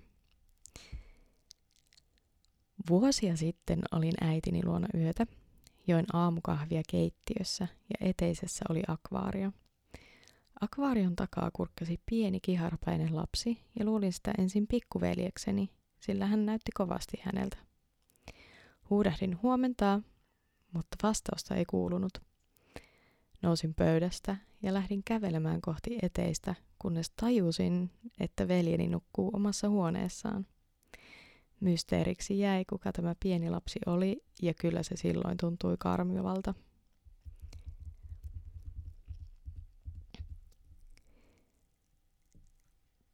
Vuosia 2.90 3.36
sitten 3.38 3.80
olin 3.92 4.14
äitini 4.22 4.66
luona 4.66 4.88
yötä, 4.94 5.28
join 5.88 6.06
aamukahvia 6.14 6.82
keittiössä 6.90 7.68
ja 7.90 8.08
eteisessä 8.10 8.66
oli 8.70 8.82
akvaario. 8.88 9.52
Akvaarion 10.62 11.16
takaa 11.16 11.52
kurkkasi 11.54 12.02
pieni 12.06 12.40
kiharpäinen 12.40 13.16
lapsi 13.16 13.62
ja 13.80 13.86
luulin 13.86 14.14
sitä 14.14 14.34
ensin 14.38 14.68
pikkuveljekseni, 14.68 15.70
sillä 16.00 16.26
hän 16.26 16.46
näytti 16.46 16.72
kovasti 16.76 17.18
häneltä. 17.24 17.58
Huudahdin 18.90 19.42
huomentaa 19.42 20.02
mutta 20.74 20.98
vastausta 21.04 21.56
ei 21.56 21.66
kuulunut. 21.66 22.22
Nousin 23.42 23.74
pöydästä 23.74 24.38
ja 24.62 24.74
lähdin 24.74 25.04
kävelemään 25.06 25.62
kohti 25.62 26.00
eteistä, 26.02 26.56
kunnes 26.80 27.12
tajusin, 27.22 27.92
että 28.20 28.48
veljeni 28.48 28.88
nukkuu 28.88 29.30
omassa 29.34 29.70
huoneessaan. 29.70 30.48
Mysteeriksi 31.60 32.40
jäi, 32.40 32.66
kuka 32.66 32.92
tämä 32.92 33.16
pieni 33.20 33.50
lapsi 33.50 33.80
oli, 33.86 34.24
ja 34.42 34.54
kyllä 34.54 34.84
se 34.84 34.96
silloin 34.96 35.38
tuntui 35.38 35.76
karmivalta. 35.80 36.54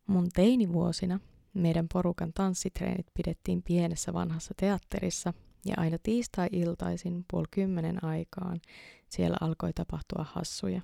Mun 0.08 0.30
teinivuosina 0.34 1.20
meidän 1.54 1.88
porukan 1.94 2.34
tanssitreenit 2.34 3.08
pidettiin 3.14 3.64
pienessä 3.64 4.14
vanhassa 4.14 4.54
teatterissa, 4.58 5.34
ja 5.66 5.74
aina 5.78 5.98
tiistai-iltaisin 6.04 7.26
puoli 7.32 7.48
kymmenen 7.52 8.04
aikaan 8.04 8.62
siellä 9.10 9.38
alkoi 9.42 9.74
tapahtua 9.74 10.26
hassuja. 10.34 10.82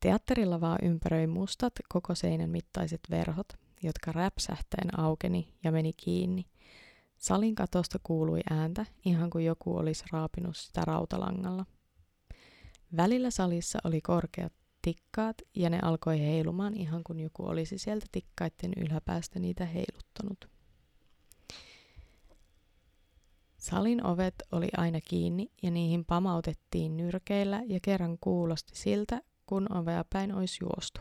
Teatterilla 0.00 0.60
vaan 0.60 0.78
ympäröi 0.82 1.26
mustat 1.26 1.72
koko 1.88 2.14
seinän 2.14 2.50
mittaiset 2.50 3.00
verhot, 3.10 3.52
jotka 3.82 4.12
räpsähtäen 4.12 5.00
aukeni 5.00 5.54
ja 5.64 5.72
meni 5.72 5.92
kiinni. 5.92 6.46
Salin 7.18 7.54
katosta 7.54 7.98
kuului 8.02 8.40
ääntä, 8.50 8.86
ihan 9.04 9.30
kuin 9.30 9.44
joku 9.44 9.76
olisi 9.76 10.04
raapinut 10.12 10.56
sitä 10.56 10.82
rautalangalla. 10.84 11.66
Välillä 12.96 13.30
salissa 13.30 13.78
oli 13.84 14.00
korkeat 14.00 14.52
tikkaat 14.82 15.36
ja 15.54 15.70
ne 15.70 15.78
alkoi 15.82 16.20
heilumaan 16.20 16.76
ihan 16.76 17.04
kuin 17.04 17.20
joku 17.20 17.46
olisi 17.46 17.78
sieltä 17.78 18.06
tikkaiden 18.12 18.72
yläpäästä 18.76 19.38
niitä 19.38 19.66
heiluttanut. 19.66 20.48
Salin 23.58 24.06
ovet 24.06 24.34
oli 24.52 24.68
aina 24.76 25.00
kiinni 25.00 25.50
ja 25.62 25.70
niihin 25.70 26.04
pamautettiin 26.04 26.96
nyrkeillä 26.96 27.62
ja 27.66 27.78
kerran 27.82 28.18
kuulosti 28.20 28.76
siltä, 28.76 29.22
kun 29.46 29.76
ovea 29.76 30.04
päin 30.12 30.34
olisi 30.34 30.58
juostu. 30.64 31.00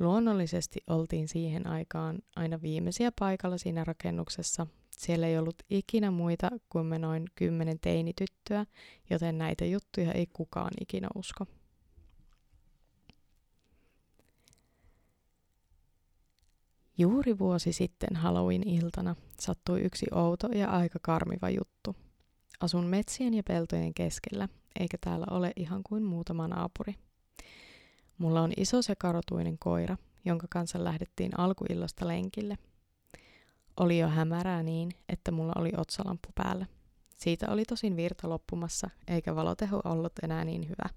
Luonnollisesti 0.00 0.80
oltiin 0.86 1.28
siihen 1.28 1.66
aikaan 1.66 2.18
aina 2.36 2.62
viimeisiä 2.62 3.12
paikalla 3.18 3.58
siinä 3.58 3.84
rakennuksessa. 3.84 4.66
Siellä 4.90 5.26
ei 5.26 5.38
ollut 5.38 5.62
ikinä 5.70 6.10
muita 6.10 6.50
kuin 6.68 6.86
me 6.86 6.98
noin 6.98 7.24
kymmenen 7.34 7.78
teinityttöä, 7.80 8.66
joten 9.10 9.38
näitä 9.38 9.64
juttuja 9.64 10.12
ei 10.12 10.26
kukaan 10.32 10.72
ikinä 10.80 11.08
usko. 11.14 11.46
Juuri 16.98 17.38
vuosi 17.38 17.72
sitten 17.72 18.16
Halloween-iltana 18.16 19.16
sattui 19.40 19.80
yksi 19.80 20.06
outo 20.12 20.48
ja 20.48 20.70
aika 20.70 20.98
karmiva 21.02 21.50
juttu. 21.50 21.96
Asun 22.60 22.86
metsien 22.86 23.34
ja 23.34 23.42
peltojen 23.42 23.94
keskellä, 23.94 24.48
eikä 24.80 24.98
täällä 25.00 25.26
ole 25.30 25.52
ihan 25.56 25.82
kuin 25.82 26.02
muutama 26.02 26.48
naapuri. 26.48 26.94
Mulla 28.18 28.42
on 28.42 28.52
iso 28.56 28.82
sekarotuinen 28.82 29.58
koira, 29.58 29.96
jonka 30.24 30.46
kanssa 30.50 30.84
lähdettiin 30.84 31.40
alkuillasta 31.40 32.08
lenkille. 32.08 32.58
Oli 33.76 33.98
jo 33.98 34.08
hämärää 34.08 34.62
niin, 34.62 34.90
että 35.08 35.30
mulla 35.30 35.52
oli 35.56 35.72
otsalampu 35.76 36.28
päällä. 36.34 36.66
Siitä 37.16 37.50
oli 37.50 37.64
tosin 37.64 37.96
virta 37.96 38.28
loppumassa, 38.28 38.90
eikä 39.08 39.36
valoteho 39.36 39.80
ollut 39.84 40.12
enää 40.22 40.44
niin 40.44 40.68
hyvä. 40.68 40.88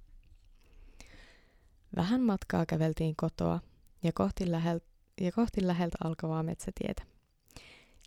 Vähän 1.95 2.21
matkaa 2.21 2.65
käveltiin 2.65 3.15
kotoa 3.15 3.59
ja 4.03 4.11
kohti, 4.13 4.45
lähel- 4.45 4.89
ja 5.21 5.31
kohti 5.31 5.67
läheltä 5.67 5.97
alkavaa 6.03 6.43
metsätietä. 6.43 7.03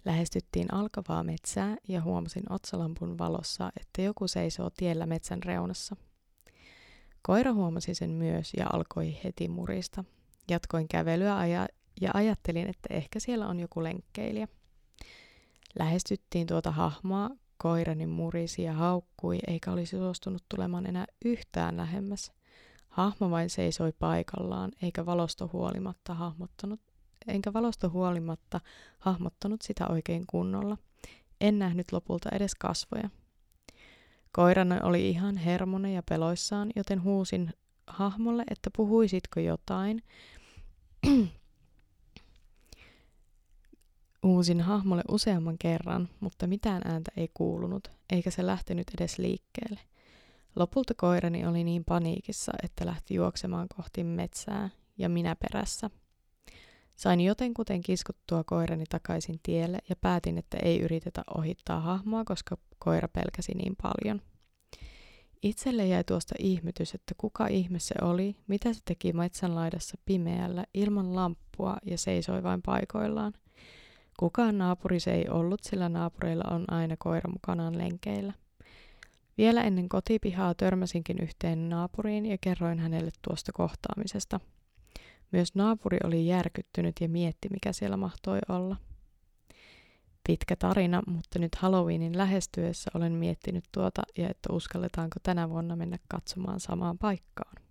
Lähestyttiin 0.05 0.75
alkavaa 0.75 1.25
metsää 1.25 1.77
ja 1.89 2.03
huomasin 2.03 2.53
otsalampun 2.53 3.19
valossa, 3.19 3.73
että 3.81 4.03
joku 4.03 4.29
seisoo 4.29 4.71
tiellä 4.77 5.07
metsän 5.07 5.43
reunassa. 5.43 5.97
Koira 7.23 7.53
huomasi 7.53 7.95
sen 7.95 8.11
myös 8.11 8.53
ja 8.57 8.67
alkoi 8.73 9.19
heti 9.25 9.49
murista. 9.49 10.05
Jatkoin 10.51 10.89
kävelyä 10.89 11.37
aja- 11.37 11.69
ja 12.01 12.11
ajattelin, 12.15 12.69
että 12.69 12.95
ehkä 12.95 13.21
siellä 13.21 13.47
on 13.47 13.61
joku 13.61 13.83
lenkkeilijä. 13.83 14.49
Lähestyttiin 15.79 16.47
tuota 16.47 16.71
hahmoa, 16.71 17.31
koirani 17.57 18.07
murisi 18.07 18.63
ja 18.63 18.73
haukkui, 18.73 19.39
eikä 19.47 19.73
olisi 19.73 19.97
suostunut 19.97 20.45
tulemaan 20.49 20.87
enää 20.87 21.07
yhtään 21.25 21.77
lähemmäs. 21.77 22.33
Hahmo 22.89 23.31
vain 23.31 23.51
seisoi 23.51 23.93
paikallaan, 23.99 24.71
eikä 24.83 25.07
valosto 25.07 25.51
huolimatta 25.53 26.15
hahmottanut, 26.15 26.81
enkä 27.27 27.53
valosto 27.53 27.91
huolimatta 27.91 28.61
hahmottanut 28.99 29.63
sitä 29.63 29.87
oikein 29.87 30.27
kunnolla. 30.27 30.79
En 31.41 31.59
nähnyt 31.59 31.93
lopulta 31.93 32.29
edes 32.33 32.55
kasvoja. 32.55 33.11
Koirana 34.33 34.81
oli 34.83 35.11
ihan 35.11 35.37
hermonen 35.37 35.95
ja 35.95 36.03
peloissaan, 36.09 36.71
joten 36.77 37.03
huusin 37.03 37.51
hahmolle, 37.87 38.45
että 38.51 38.71
puhuisitko 38.77 39.41
jotain. 39.41 40.03
Huusin 44.23 44.61
hahmolle 44.61 45.03
useamman 45.09 45.59
kerran, 45.59 46.09
mutta 46.21 46.47
mitään 46.47 46.83
ääntä 46.85 47.13
ei 47.17 47.29
kuulunut, 47.35 47.91
eikä 48.11 48.31
se 48.31 48.47
lähtenyt 48.47 48.87
edes 48.99 49.19
liikkeelle. 49.19 49.81
Lopulta 50.57 50.95
koirani 50.97 51.47
oli 51.47 51.65
niin 51.65 51.85
paniikissa, 51.85 52.53
että 52.63 52.87
lähti 52.87 53.15
juoksemaan 53.15 53.67
kohti 53.77 54.05
metsää 54.05 54.71
ja 54.99 55.09
minä 55.09 55.37
perässä. 55.37 55.91
Sain 56.97 57.21
jotenkuten 57.21 57.83
kiskuttua 57.83 58.45
koirani 58.45 58.85
takaisin 58.89 59.41
tielle 59.43 59.79
ja 59.89 59.97
päätin, 59.97 60.39
että 60.39 60.59
ei 60.63 60.81
yritetä 60.81 61.23
ohittaa 61.37 61.81
hahmoa, 61.81 62.25
koska 62.25 62.57
koira 62.79 63.09
pelkäsi 63.09 63.53
niin 63.55 63.77
paljon. 63.83 64.21
Itselle 65.43 65.87
jäi 65.87 66.05
tuosta 66.05 66.35
ihmetys, 66.39 66.95
että 66.95 67.15
kuka 67.19 67.47
ihme 67.47 67.79
se 67.79 67.95
oli, 68.03 68.37
mitä 68.47 68.73
se 68.73 68.81
teki 68.85 69.13
metsän 69.13 69.55
laidassa 69.55 69.99
pimeällä 70.05 70.65
ilman 70.75 71.17
lamppua 71.17 71.77
ja 71.87 71.99
seisoi 71.99 72.43
vain 72.43 72.63
paikoillaan. 72.63 73.33
Kukaan 74.19 74.59
naapuri 74.59 75.01
se 75.01 75.13
ei 75.13 75.29
ollut, 75.29 75.61
sillä 75.65 75.89
naapureilla 75.89 76.45
on 76.51 76.65
aina 76.73 76.97
koira 76.99 77.31
mukanaan 77.33 77.79
lenkeillä. 77.79 78.33
Vielä 79.39 79.63
ennen 79.63 79.89
kotipihaa 79.89 80.55
törmäsinkin 80.55 81.19
yhteen 81.23 81.69
naapuriin 81.69 82.27
ja 82.27 82.39
kerroin 82.41 82.79
hänelle 82.79 83.11
tuosta 83.23 83.53
kohtaamisesta. 83.53 84.41
Myös 85.33 85.55
naapuri 85.55 85.99
oli 86.05 86.27
järkyttynyt 86.27 86.97
ja 87.01 87.09
mietti, 87.09 87.49
mikä 87.49 87.73
siellä 87.73 87.97
mahtoi 87.97 88.39
olla. 88.49 88.77
Pitkä 90.27 90.57
tarina, 90.57 91.03
mutta 91.07 91.39
nyt 91.39 91.55
Halloweenin 91.55 92.19
lähestyessä 92.19 92.91
olen 92.95 93.13
miettinyt 93.13 93.65
tuota 93.73 94.03
ja 94.19 94.29
että 94.29 94.53
uskalletaanko 94.53 95.17
tänä 95.23 95.49
vuonna 95.49 95.77
mennä 95.77 95.99
katsomaan 96.09 96.61
samaan 96.61 96.99
paikkaan. 96.99 97.63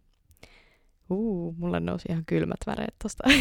Uu, 1.10 1.56
mulle 1.58 1.80
nousi 1.80 2.06
ihan 2.10 2.24
kylmät 2.26 2.60
väreet 2.67 2.95
tosta. 3.04 3.24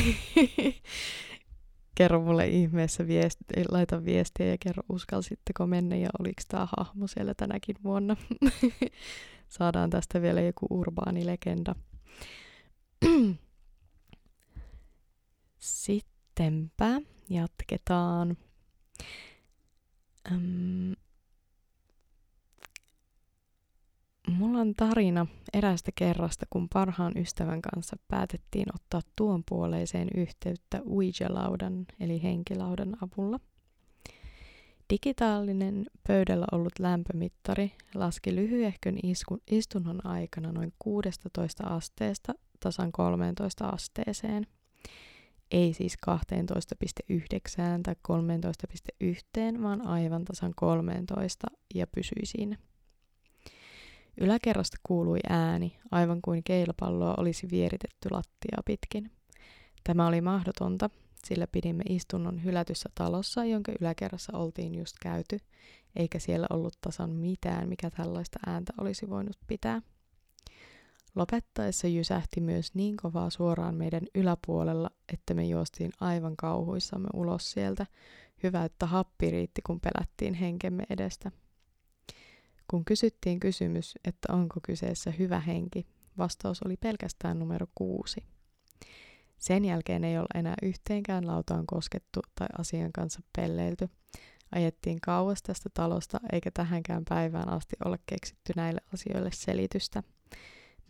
kerro 1.99 2.21
mulle 2.21 2.47
ihmeessä 2.47 3.07
viesti, 3.07 3.45
laita 3.69 4.05
viestiä 4.05 4.47
ja 4.47 4.57
kerro 4.61 4.83
uskalsitteko 4.89 5.67
mennä 5.67 5.97
ja 5.97 6.09
oliko 6.19 6.43
tämä 6.49 6.69
hahmo 6.77 7.07
siellä 7.07 7.35
tänäkin 7.35 7.77
vuonna. 7.85 8.17
Saadaan 9.49 9.91
tästä 9.91 10.23
vielä 10.23 10.41
joku 10.41 10.67
urbaani 10.71 11.27
legenda. 11.27 11.75
Sittenpä 15.61 17.01
jatketaan. 17.29 18.37
Um, 20.33 20.95
Mulla 24.39 24.59
on 24.59 24.75
tarina 24.75 25.27
erästä 25.53 25.91
kerrasta, 25.95 26.47
kun 26.51 26.69
parhaan 26.69 27.13
ystävän 27.17 27.63
kanssa 27.63 27.97
päätettiin 28.09 28.67
ottaa 28.75 29.01
tuon 29.17 29.43
puoleiseen 29.49 30.09
yhteyttä 30.15 30.81
Ouija-laudan 30.85 31.87
eli 32.01 32.23
henkilaudan 32.23 32.97
avulla. 33.01 33.41
Digitaalinen 34.91 35.87
pöydällä 36.07 36.47
ollut 36.53 36.79
lämpömittari 36.79 37.73
laski 37.95 38.35
lyhyehkön 38.35 38.99
istunnon 39.51 40.07
aikana 40.07 40.53
noin 40.53 40.73
16 40.79 41.67
asteesta 41.67 42.35
tasan 42.61 42.93
13 42.93 43.67
asteeseen. 43.67 44.47
Ei 45.51 45.75
siis 45.75 45.97
12,9 46.11 47.17
tai 47.83 47.95
13,1, 49.57 49.63
vaan 49.63 49.87
aivan 49.87 50.25
tasan 50.25 50.53
13 50.57 51.47
ja 51.75 51.87
pysyi 51.87 52.27
siinä. 52.27 52.57
Yläkerrasta 54.21 54.77
kuului 54.83 55.19
ääni, 55.29 55.79
aivan 55.91 56.23
kuin 56.23 56.45
keilapalloa 56.45 57.15
olisi 57.19 57.51
vieritetty 57.51 58.09
lattiaa 58.11 58.63
pitkin. 58.65 59.11
Tämä 59.85 60.07
oli 60.07 60.21
mahdotonta, 60.21 60.91
sillä 61.25 61.47
pidimme 61.47 61.83
istunnon 61.89 62.45
hylätyssä 62.45 62.89
talossa, 62.95 63.45
jonka 63.45 63.73
yläkerrassa 63.81 64.39
oltiin 64.39 64.75
just 64.75 64.97
käyty, 65.03 65.39
eikä 65.97 66.19
siellä 66.19 66.47
ollut 66.51 66.75
tasan 66.81 67.11
mitään, 67.11 67.69
mikä 67.69 67.91
tällaista 67.91 68.39
ääntä 68.47 68.73
olisi 68.81 69.09
voinut 69.11 69.37
pitää. 69.47 69.83
Lopettaessa 71.15 71.87
jysähti 71.87 72.41
myös 72.41 72.75
niin 72.75 72.97
kovaa 72.97 73.31
suoraan 73.31 73.75
meidän 73.75 74.03
yläpuolella, 74.15 74.91
että 75.13 75.35
me 75.35 75.45
juostiin 75.45 75.91
aivan 76.01 76.37
kauhuissamme 76.37 77.09
ulos 77.15 77.53
sieltä. 77.53 77.87
Hyvä, 78.43 78.65
että 78.65 78.87
happi 78.87 79.31
riitti, 79.31 79.63
kun 79.67 79.81
pelättiin 79.81 80.35
henkemme 80.35 80.85
edestä. 80.91 81.31
Kun 82.71 82.85
kysyttiin 82.85 83.41
kysymys, 83.41 83.95
että 84.05 84.33
onko 84.33 84.61
kyseessä 84.63 85.11
hyvä 85.11 85.41
henki, 85.41 85.87
vastaus 86.19 86.63
oli 86.63 86.77
pelkästään 86.77 87.39
numero 87.39 87.67
kuusi. 87.75 88.25
Sen 89.39 89.65
jälkeen 89.65 90.05
ei 90.05 90.19
ole 90.19 90.27
enää 90.35 90.55
yhteenkään 90.63 91.27
lautaan 91.27 91.67
koskettu 91.67 92.21
tai 92.35 92.49
asian 92.59 92.93
kanssa 92.93 93.21
pelleilty. 93.37 93.89
Ajettiin 94.53 95.01
kauas 95.01 95.43
tästä 95.43 95.69
talosta, 95.75 96.21
eikä 96.33 96.51
tähänkään 96.51 97.03
päivään 97.09 97.49
asti 97.49 97.77
ole 97.85 97.99
keksitty 98.07 98.53
näille 98.57 98.81
asioille 98.95 99.31
selitystä. 99.35 100.03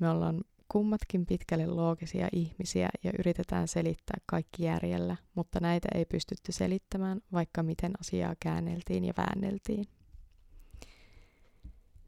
Me 0.00 0.08
ollaan 0.08 0.40
kummatkin 0.68 1.26
pitkälle 1.26 1.66
loogisia 1.66 2.28
ihmisiä 2.32 2.88
ja 3.04 3.12
yritetään 3.18 3.68
selittää 3.68 4.18
kaikki 4.26 4.62
järjellä, 4.64 5.16
mutta 5.34 5.60
näitä 5.60 5.88
ei 5.94 6.04
pystytty 6.04 6.52
selittämään, 6.52 7.20
vaikka 7.32 7.62
miten 7.62 7.92
asiaa 8.00 8.34
käänneltiin 8.40 9.04
ja 9.04 9.12
väänneltiin. 9.16 9.84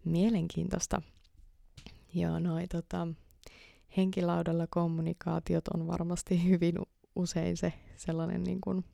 Mielenkiintoista. 0.04 1.02
Joo, 2.14 2.38
noi 2.38 2.68
tota, 2.68 3.08
henkilaudalla 3.96 4.66
kommunikaatiot 4.70 5.68
on 5.68 5.86
varmasti 5.86 6.44
hyvin 6.44 6.74
usein 7.16 7.56
se 7.56 7.72
sellainen 7.96 8.42
niin 8.42 8.60
kuin 8.60 8.84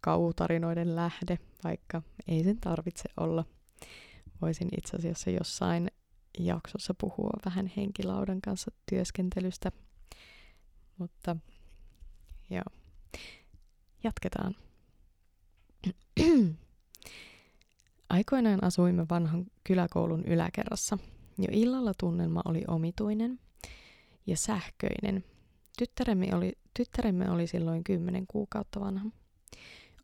kauhutarinoiden 0.00 0.96
lähde, 0.96 1.38
vaikka 1.64 2.02
ei 2.28 2.44
sen 2.44 2.60
tarvitse 2.60 3.08
olla. 3.16 3.44
Voisin 4.42 4.68
itse 4.78 4.96
asiassa 4.96 5.30
jossain 5.30 5.90
jaksossa 6.38 6.94
puhua 7.00 7.30
vähän 7.44 7.70
henkilaudan 7.76 8.40
kanssa 8.40 8.70
työskentelystä. 8.90 9.72
Mutta 10.98 11.36
joo, 12.50 12.64
jatketaan. 14.04 14.56
Aikoinaan 18.10 18.64
asuimme 18.64 19.06
vanhan 19.10 19.46
kyläkoulun 19.64 20.24
yläkerrassa. 20.24 20.98
Jo 21.38 21.48
illalla 21.50 21.92
tunnelma 22.00 22.42
oli 22.44 22.64
omituinen 22.68 23.40
ja 24.26 24.36
sähköinen. 24.36 25.24
Tyttäremme 25.78 26.34
oli, 26.34 26.52
tyttäremme 26.74 27.30
oli 27.30 27.46
silloin 27.46 27.84
kymmenen 27.84 28.26
kuukautta 28.26 28.80
vanha. 28.80 29.10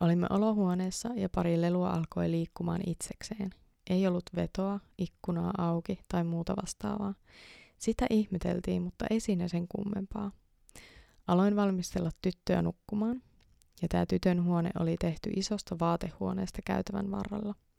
Olimme 0.01 0.27
olohuoneessa 0.31 1.09
ja 1.17 1.29
pari 1.29 1.61
lelua 1.61 1.91
alkoi 1.91 2.31
liikkumaan 2.31 2.81
itsekseen. 2.87 3.51
Ei 3.91 4.07
ollut 4.07 4.31
vetoa, 4.37 4.81
ikkunaa 4.99 5.53
auki 5.59 5.99
tai 6.09 6.25
muuta 6.25 6.57
vastaavaa. 6.57 7.15
Sitä 7.79 8.07
ihmeteltiin, 8.11 8.83
mutta 8.83 9.05
ei 9.11 9.21
siinä 9.21 9.49
sen 9.49 9.69
kummempaa. 9.69 10.33
Aloin 11.27 11.57
valmistella 11.57 12.11
tyttöä 12.23 12.63
nukkumaan, 12.63 13.23
ja 13.83 13.89
tämä 13.89 14.07
tytön 14.07 14.45
huone 14.45 14.71
oli 14.79 14.97
tehty 15.01 15.31
isosta 15.37 15.79
vaatehuoneesta 15.79 16.63
käytävän 16.65 17.11
varrella– 17.11 17.55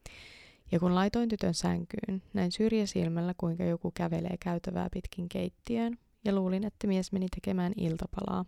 ja 0.71 0.79
kun 0.79 0.95
laitoin 0.95 1.29
tytön 1.29 1.53
sänkyyn, 1.53 2.23
näin 2.33 2.51
syrjäsilmällä 2.51 3.33
kuinka 3.37 3.63
joku 3.63 3.91
kävelee 3.91 4.35
käytävää 4.39 4.89
pitkin 4.93 5.29
keittiöön 5.29 5.97
ja 6.25 6.35
luulin, 6.35 6.63
että 6.63 6.87
mies 6.87 7.11
meni 7.11 7.27
tekemään 7.35 7.73
iltapalaa. 7.77 8.45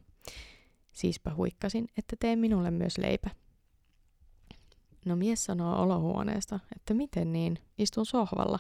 Siispä 0.91 1.35
huikkasin, 1.35 1.87
että 1.97 2.15
tee 2.19 2.35
minulle 2.35 2.71
myös 2.71 2.97
leipä. 2.97 3.29
No 5.05 5.15
mies 5.15 5.45
sanoo 5.45 5.81
olohuoneesta, 5.81 6.59
että 6.75 6.93
miten 6.93 7.33
niin, 7.33 7.59
istun 7.77 8.05
sohvalla. 8.05 8.59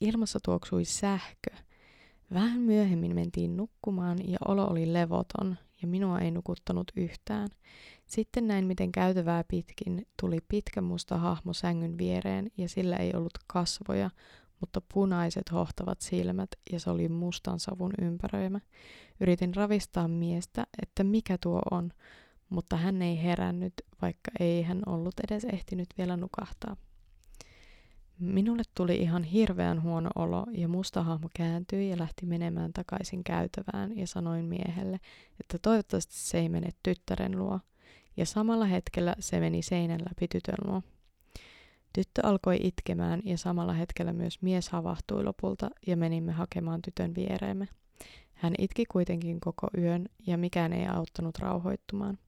Ilmassa 0.00 0.38
tuoksui 0.44 0.84
sähkö. 0.84 1.50
Vähän 2.34 2.60
myöhemmin 2.60 3.14
mentiin 3.14 3.56
nukkumaan 3.56 4.18
ja 4.30 4.38
olo 4.48 4.66
oli 4.66 4.92
levoton 4.92 5.56
ja 5.82 5.88
minua 5.88 6.18
ei 6.18 6.30
nukuttanut 6.30 6.92
yhtään. 6.96 7.48
Sitten 8.06 8.48
näin, 8.48 8.66
miten 8.66 8.92
käytävää 8.92 9.44
pitkin 9.44 10.06
tuli 10.20 10.38
pitkä 10.48 10.80
musta 10.80 11.16
hahmo 11.16 11.52
sängyn 11.52 11.98
viereen 11.98 12.50
ja 12.56 12.68
sillä 12.68 12.96
ei 12.96 13.14
ollut 13.14 13.38
kasvoja, 13.46 14.10
mutta 14.60 14.82
punaiset 14.92 15.52
hohtavat 15.52 16.00
silmät 16.00 16.50
ja 16.72 16.80
se 16.80 16.90
oli 16.90 17.08
mustan 17.08 17.60
savun 17.60 17.92
ympäröimä. 18.02 18.60
Yritin 19.20 19.54
ravistaa 19.54 20.08
miestä, 20.08 20.66
että 20.82 21.04
mikä 21.04 21.38
tuo 21.40 21.62
on, 21.70 21.92
mutta 22.48 22.76
hän 22.76 23.02
ei 23.02 23.22
herännyt, 23.22 23.72
vaikka 24.02 24.30
ei 24.40 24.62
hän 24.62 24.82
ollut 24.86 25.14
edes 25.30 25.44
ehtinyt 25.44 25.88
vielä 25.98 26.16
nukahtaa. 26.16 26.76
Minulle 28.18 28.62
tuli 28.74 28.96
ihan 28.96 29.22
hirveän 29.22 29.82
huono 29.82 30.10
olo 30.14 30.46
ja 30.52 30.68
musta 30.68 31.02
hahmo 31.02 31.28
kääntyi 31.36 31.90
ja 31.90 31.98
lähti 31.98 32.26
menemään 32.26 32.72
takaisin 32.72 33.24
käytävään 33.24 33.98
ja 33.98 34.06
sanoin 34.06 34.44
miehelle, 34.44 35.00
että 35.40 35.58
toivottavasti 35.62 36.14
se 36.14 36.38
ei 36.38 36.48
mene 36.48 36.68
tyttären 36.82 37.38
luo. 37.38 37.60
Ja 38.16 38.26
samalla 38.26 38.64
hetkellä 38.64 39.14
se 39.20 39.40
meni 39.40 39.62
seinän 39.62 40.00
läpi 40.00 40.28
tytön 40.28 40.54
luo. 40.64 40.82
Tyttö 41.92 42.26
alkoi 42.26 42.58
itkemään 42.62 43.20
ja 43.24 43.38
samalla 43.38 43.72
hetkellä 43.72 44.12
myös 44.12 44.42
mies 44.42 44.68
havahtui 44.68 45.24
lopulta 45.24 45.70
ja 45.86 45.96
menimme 45.96 46.32
hakemaan 46.32 46.82
tytön 46.82 47.14
viereemme. 47.14 47.68
Hän 48.34 48.54
itki 48.58 48.84
kuitenkin 48.86 49.40
koko 49.40 49.68
yön 49.78 50.08
ja 50.26 50.38
mikään 50.38 50.72
ei 50.72 50.86
auttanut 50.86 51.38
rauhoittumaan. 51.38 52.18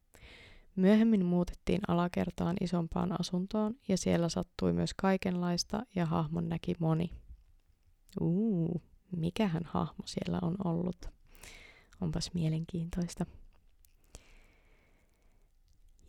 Myöhemmin 0.76 1.24
muutettiin 1.24 1.80
alakertaan 1.88 2.56
isompaan 2.60 3.20
asuntoon 3.20 3.74
ja 3.88 3.96
siellä 3.96 4.28
sattui 4.28 4.72
myös 4.72 4.94
kaikenlaista 4.94 5.86
ja 5.94 6.06
hahmon 6.06 6.48
näki 6.48 6.74
moni. 6.78 7.10
Uu, 8.20 8.82
mikähän 9.16 9.62
hahmo 9.64 10.02
siellä 10.06 10.38
on 10.42 10.56
ollut. 10.64 11.08
Onpas 12.00 12.30
mielenkiintoista. 12.34 13.26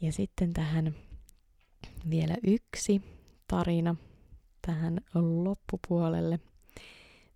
Ja 0.02 0.12
sitten 0.12 0.54
tähän 0.54 0.96
vielä 2.10 2.36
yksi 2.44 3.02
tarina 3.48 3.96
tähän 4.68 5.02
loppupuolelle. 5.14 6.40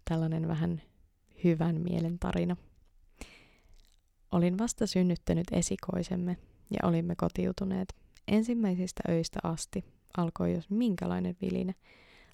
Tällainen 0.10 0.48
vähän 0.48 0.82
hyvän 1.44 1.82
mielen 1.82 2.20
tarina. 2.20 2.56
Olin 4.32 4.58
vasta 4.58 4.88
synnyttänyt 4.88 5.48
esikoisemme 5.52 6.38
ja 6.70 6.88
olimme 6.88 7.16
kotiutuneet. 7.16 7.96
Ensimmäisistä 8.28 9.02
öistä 9.10 9.40
asti 9.44 9.86
alkoi 10.18 10.54
jos 10.54 10.70
minkälainen 10.70 11.36
viline. 11.42 11.76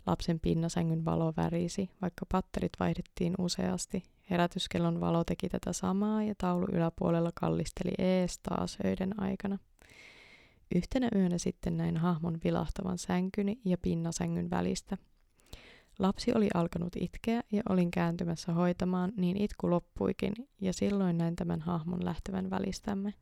Lapsen 0.07 0.39
pinnasängyn 0.39 1.05
valo 1.05 1.33
värisi, 1.37 1.89
vaikka 2.01 2.25
patterit 2.31 2.71
vaihdettiin 2.79 3.33
useasti. 3.37 4.03
Herätyskellon 4.29 4.99
valo 4.99 5.23
teki 5.23 5.49
tätä 5.49 5.73
samaa 5.73 6.23
ja 6.23 6.33
taulu 6.37 6.67
yläpuolella 6.71 7.31
kallisteli 7.35 7.91
ees 7.97 8.39
taas 8.39 8.77
öiden 8.85 9.19
aikana. 9.19 9.57
Yhtenä 10.75 11.09
yönä 11.15 11.37
sitten 11.37 11.77
näin 11.77 11.97
hahmon 11.97 12.37
vilahtavan 12.43 12.97
sänkyni 12.97 13.59
ja 13.65 13.77
pinnasängyn 13.77 14.49
välistä. 14.49 14.97
Lapsi 15.99 16.31
oli 16.35 16.47
alkanut 16.53 16.95
itkeä 16.95 17.41
ja 17.51 17.61
olin 17.69 17.91
kääntymässä 17.91 18.53
hoitamaan, 18.53 19.11
niin 19.17 19.41
itku 19.41 19.69
loppuikin, 19.69 20.33
ja 20.61 20.73
silloin 20.73 21.17
näin 21.17 21.35
tämän 21.35 21.61
hahmon 21.61 22.05
lähtevän 22.05 22.49
välistämme. 22.49 23.13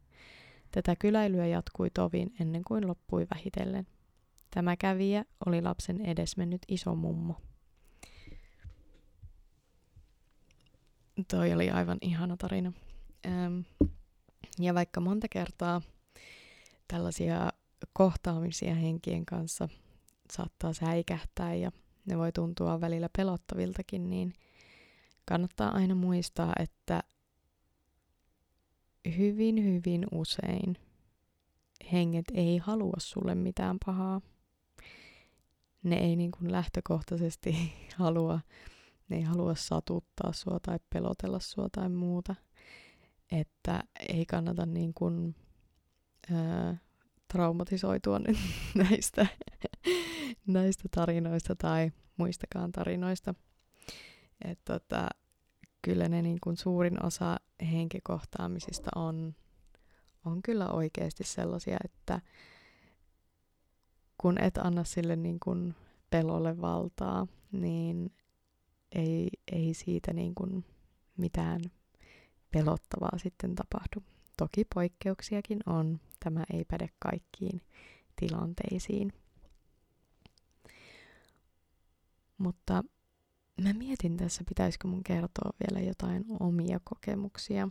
Tätä 0.72 0.96
kyläilyä 0.96 1.48
jatkui 1.48 1.90
tovin 1.90 2.34
ennen 2.40 2.64
kuin 2.64 2.88
loppui 2.88 3.28
vähitellen. 3.36 3.88
Tämä 4.54 4.78
kävijä 4.78 5.26
oli 5.46 5.62
lapsen 5.62 6.02
edesmennyt 6.06 6.62
iso 6.68 6.96
mummo. 6.96 7.36
Toi 11.28 11.54
oli 11.54 11.70
aivan 11.70 11.98
ihana 12.02 12.38
tarina. 12.38 12.74
Ähm, 13.26 13.60
ja 14.60 14.74
vaikka 14.74 15.02
monta 15.02 15.28
kertaa 15.28 15.82
tällaisia 16.88 17.50
kohtaamisia 17.94 18.76
henkien 18.76 19.26
kanssa 19.26 19.70
saattaa 20.32 20.74
säikähtää 20.74 21.54
ja 21.54 21.72
ne 22.06 22.18
voi 22.18 22.32
tuntua 22.32 22.82
välillä 22.82 23.10
pelottaviltakin, 23.18 24.10
niin 24.10 24.34
kannattaa 25.26 25.72
aina 25.72 25.96
muistaa, 25.96 26.54
että 26.60 27.04
hyvin, 29.18 29.64
hyvin 29.64 30.06
usein 30.12 30.78
henget 31.92 32.26
ei 32.34 32.58
halua 32.58 32.98
sulle 32.98 33.36
mitään 33.36 33.78
pahaa. 33.86 34.22
Ne 35.84 35.96
ei 35.96 36.16
niin 36.16 36.32
kuin 36.32 36.52
lähtökohtaisesti 36.52 37.74
halua, 37.96 38.40
ne 39.10 39.18
ei 39.18 39.24
halua 39.24 39.56
satuttaa 39.56 40.34
sua 40.34 40.60
tai 40.62 40.80
pelotella 40.90 41.40
sua 41.40 41.68
tai 41.72 41.90
muuta. 41.90 42.36
Että 43.32 43.84
ei 44.10 44.26
kannata 44.26 44.66
niin 44.66 44.94
kuin, 44.94 45.36
ää, 46.32 46.78
traumatisoitua 47.28 48.20
nyt 48.20 48.38
näistä, 48.90 49.28
näistä 50.48 50.90
tarinoista 50.92 51.56
tai 51.56 51.92
muistakaan 52.18 52.72
tarinoista. 52.72 53.34
että 54.46 54.80
tota, 54.80 55.08
kyllä 55.82 56.08
ne 56.10 56.22
niin 56.22 56.38
kuin 56.44 56.58
suurin 56.58 57.06
osa 57.06 57.38
henkikohtaamisista 57.72 58.90
on, 58.96 59.36
on 60.26 60.42
kyllä 60.42 60.70
oikeasti 60.70 61.24
sellaisia, 61.24 61.78
että 61.86 62.22
kun 64.18 64.42
et 64.42 64.58
anna 64.58 64.84
sille 64.84 65.16
niin 65.16 65.40
kuin 65.40 65.76
pelolle 66.10 66.62
valtaa, 66.62 67.28
niin 67.52 68.12
ei, 68.92 69.30
ei 69.52 69.74
siitä 69.74 70.14
niin 70.14 70.36
kuin 70.36 70.66
mitään 71.18 71.62
pelottavaa 72.52 73.18
sitten 73.18 73.56
tapahdu. 73.56 74.04
Toki 74.38 74.66
poikkeuksiakin 74.76 75.60
on. 75.66 76.00
Tämä 76.20 76.44
ei 76.54 76.66
päde 76.66 76.90
kaikkiin 77.00 77.62
tilanteisiin. 78.16 79.14
Mutta 82.38 82.84
mä 83.60 83.74
mietin 83.74 84.18
tässä, 84.18 84.44
pitäisikö 84.50 84.88
mun 84.88 85.04
kertoa 85.04 85.52
vielä 85.60 85.88
jotain 85.88 86.26
omia 86.40 86.80
kokemuksia. 86.84 87.70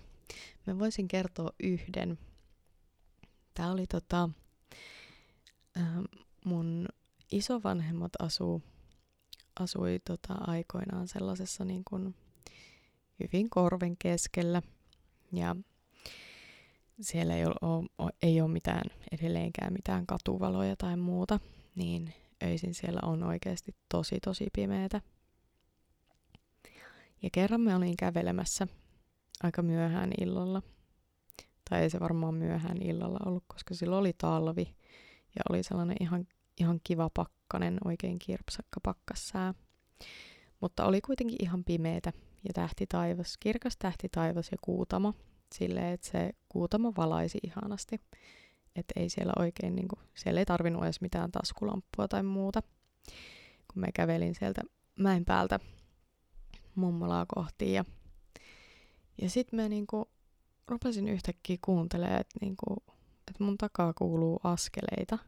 Mä 0.67 0.79
voisin 0.79 1.09
kertoa 1.09 1.51
yhden. 1.63 2.19
Tää 3.55 3.73
oli 3.73 3.87
tota, 3.87 4.29
äh, 5.77 5.85
mun 6.45 6.89
isovanhemmat 7.33 8.13
asuu, 8.19 8.63
asui 9.61 10.01
tota 10.05 10.35
aikoinaan 10.47 11.09
sellaisessa 11.09 11.65
niin 11.65 11.83
kuin 11.85 12.15
hyvin 13.21 13.51
korven 13.51 13.97
keskellä. 13.97 14.63
Ja 15.33 15.57
siellä 17.01 17.37
ei 17.37 17.45
ole, 17.45 18.11
ei 18.23 18.41
ole 18.41 18.51
mitään, 18.51 18.91
edelleenkään 19.13 19.73
mitään 19.73 20.07
katuvaloja 20.07 20.77
tai 20.77 20.97
muuta, 20.97 21.41
niin 21.75 22.15
öisin 22.43 22.75
siellä 22.75 23.01
on 23.03 23.23
oikeasti 23.23 23.75
tosi 23.89 24.21
tosi 24.21 24.47
pimeätä. 24.53 25.01
Ja 27.23 27.29
kerran 27.33 27.61
me 27.61 27.77
olin 27.77 27.97
kävelemässä 27.97 28.67
aika 29.43 29.63
myöhään 29.63 30.11
illalla. 30.21 30.63
Tai 31.71 31.83
ei 31.83 31.91
se 31.91 32.01
varmaan 32.01 32.35
myöhään 32.35 32.83
illalla 32.83 33.19
ollut, 33.27 33.45
koska 33.47 33.75
silloin 33.75 34.01
oli 34.01 34.13
talvi 34.19 34.77
ja 35.37 35.43
oli 35.51 35.63
sellainen 35.63 35.97
ihan, 36.01 36.27
ihan 36.61 36.81
kiva 36.85 37.11
pakkanen, 37.15 37.79
oikein 37.85 38.19
kirpsakka 38.19 38.81
pakkassää. 38.83 39.55
Mutta 40.61 40.85
oli 40.85 41.01
kuitenkin 41.01 41.39
ihan 41.43 41.65
pimeätä 41.65 42.13
ja 42.49 42.53
tähti 42.55 42.87
taivas, 42.87 43.37
kirkas 43.41 43.77
tähti 43.77 44.09
taivas 44.09 44.49
ja 44.53 44.59
kuutamo. 44.61 45.15
Silleen, 45.55 45.95
että 45.95 46.09
se 46.11 46.31
kuutamo 46.49 46.93
valaisi 46.97 47.39
ihanasti. 47.43 48.01
Että 48.77 49.01
ei 49.01 49.09
siellä 49.09 49.33
oikein, 49.39 49.77
niin 49.77 49.89
kuin, 49.89 50.01
siellä 50.15 50.41
ei 50.41 50.47
tarvinnut 50.47 50.85
edes 50.85 51.01
mitään 51.01 51.33
taskulamppua 51.33 52.09
tai 52.09 52.23
muuta. 52.23 52.63
Kun 53.73 53.81
mä 53.81 53.87
kävelin 53.95 54.35
sieltä 54.35 54.61
mäen 54.99 55.25
päältä 55.25 55.61
mummolaa 56.79 57.27
kohti. 57.35 57.73
Ja, 57.73 57.85
ja 59.23 59.31
sitten 59.31 59.61
mä 59.61 59.69
niinku 59.69 60.09
rupesin 60.69 61.09
yhtäkkiä 61.09 61.57
kuuntelemaan, 61.65 62.21
että 62.21 62.39
niinku, 62.41 62.77
et 63.31 63.41
mun 63.41 63.59
takaa 63.59 63.93
kuuluu 63.93 64.41
askeleita. 64.45 65.19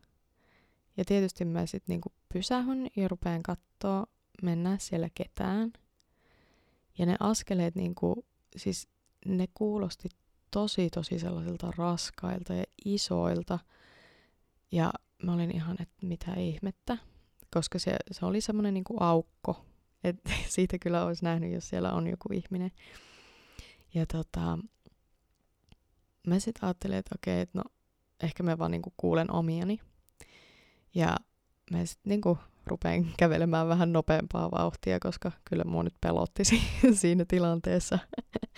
Ja 0.97 1.05
tietysti 1.05 1.45
mä 1.45 1.67
sitten 1.67 1.93
niinku 1.93 2.13
pysähyn 2.33 2.91
ja 2.97 3.09
rupean 3.09 3.43
katsoa, 3.43 4.07
mennä 4.43 4.79
siellä 4.79 5.09
ketään. 5.15 5.73
Ja 6.99 7.07
ne 7.07 7.17
askeleet 7.21 7.75
niinku, 7.75 8.27
siis 8.57 8.89
ne 9.27 9.49
kuulosti 9.55 10.09
tosi 10.51 10.91
tosi 10.91 11.19
sellaisilta 11.19 11.73
raskailta 11.77 12.55
ja 12.55 12.65
isoilta. 12.85 13.59
Ja 14.73 14.93
mä 15.23 15.33
olin 15.33 15.57
ihan, 15.57 15.77
että 15.83 16.07
mitä 16.07 16.35
ihmettä, 16.35 16.99
koska 17.55 17.79
se, 17.79 17.97
se 18.11 18.27
oli 18.27 18.41
semmoinen 18.41 18.75
niinku 18.75 18.97
aukko 19.01 19.65
et 20.05 20.17
siitä 20.49 20.79
kyllä 20.79 21.05
olisi 21.05 21.25
nähnyt, 21.25 21.53
jos 21.53 21.69
siellä 21.69 21.93
on 21.93 22.07
joku 22.07 22.29
ihminen. 22.33 22.71
Ja 23.95 24.07
tota, 24.07 24.59
mä 26.27 26.39
sitten 26.39 26.65
ajattelin, 26.65 26.99
että 26.99 27.15
okei, 27.15 27.41
että 27.41 27.59
no 27.59 27.65
ehkä 28.23 28.43
mä 28.43 28.59
vaan 28.59 28.71
niinku 28.71 28.93
kuulen 28.97 29.33
omiani. 29.33 29.79
Ja 30.95 31.17
mä 31.71 31.85
sitten 31.85 32.11
niinku 32.11 32.39
rupean 32.67 33.07
kävelemään 33.19 33.69
vähän 33.69 33.93
nopeampaa 33.93 34.51
vauhtia, 34.51 35.01
koska 35.01 35.33
kyllä 35.45 35.65
mua 35.65 35.83
nyt 35.83 35.95
pelotti 36.01 36.43
siinä 36.93 37.25
tilanteessa. 37.29 37.99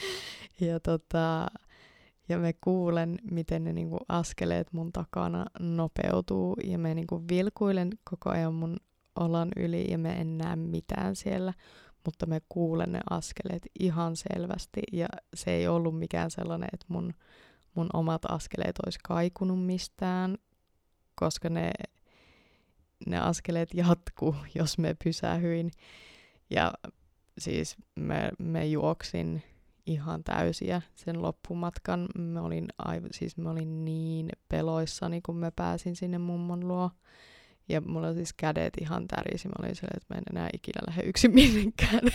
ja, 0.61 0.81
tota, 0.81 1.47
ja 2.29 2.39
me 2.39 2.53
kuulen, 2.53 3.19
miten 3.31 3.65
ne 3.65 3.73
niinku 3.73 3.99
askeleet 4.09 4.73
mun 4.73 4.93
takana 4.93 5.47
nopeutuu 5.61 6.57
ja 6.65 6.79
me 6.79 6.95
niinku 6.95 7.25
vilkuilen 7.29 7.91
koko 8.05 8.31
ajan 8.31 8.55
mun 8.55 8.77
olan 9.21 9.49
yli 9.57 9.91
ja 9.91 9.99
me 9.99 10.11
en 10.11 10.39
näe 10.39 10.57
mitään 10.57 11.17
siellä, 11.17 11.53
mutta 12.05 12.27
me 12.27 12.41
kuulen 12.49 12.93
ne 12.93 13.01
askeleet 13.11 13.63
ihan 13.81 14.17
selvästi 14.17 14.81
ja 14.93 15.07
se 15.35 15.51
ei 15.51 15.69
ollut 15.69 15.99
mikään 15.99 16.31
sellainen, 16.31 16.69
että 16.73 16.87
mun, 16.89 17.15
mun 17.75 17.89
omat 17.93 18.23
askeleet 18.29 18.79
olisi 18.85 18.99
kaikunut 19.05 19.65
mistään, 19.67 20.37
koska 21.15 21.49
ne, 21.51 21.73
ne 23.07 23.19
askeleet 23.19 23.75
jatkuu, 23.75 24.37
jos 24.59 24.79
me 24.79 24.97
pysähyin. 25.05 25.71
Ja 26.51 26.73
siis 27.39 27.77
me, 27.97 28.31
me 28.39 28.67
juoksin 28.67 29.43
ihan 29.87 30.25
täysiä 30.25 30.83
sen 30.95 31.23
loppumatkan. 31.23 32.09
Mä 32.19 32.41
olin, 32.41 32.69
aiv- 32.83 33.09
siis 33.13 33.37
mä 33.37 33.51
olin 33.51 33.85
niin 33.85 34.29
peloissani, 34.49 35.21
kun 35.21 35.37
mä 35.37 35.51
pääsin 35.57 35.97
sinne 35.97 36.19
mummon 36.19 36.69
luo. 36.69 36.91
Ja 37.73 37.81
mulla 37.81 38.07
oli 38.07 38.17
siis 38.17 38.33
kädet 38.33 38.73
ihan 38.81 39.09
tärisi. 39.09 39.49
Mä 39.49 39.55
olin 39.59 39.77
silleen, 39.77 39.97
että 39.97 40.15
mä 40.15 40.19
en 40.19 40.25
enää 40.31 40.51
ikinä 40.55 40.81
lähde 40.87 41.03
yksin 41.03 41.35
minnekään. 41.35 42.01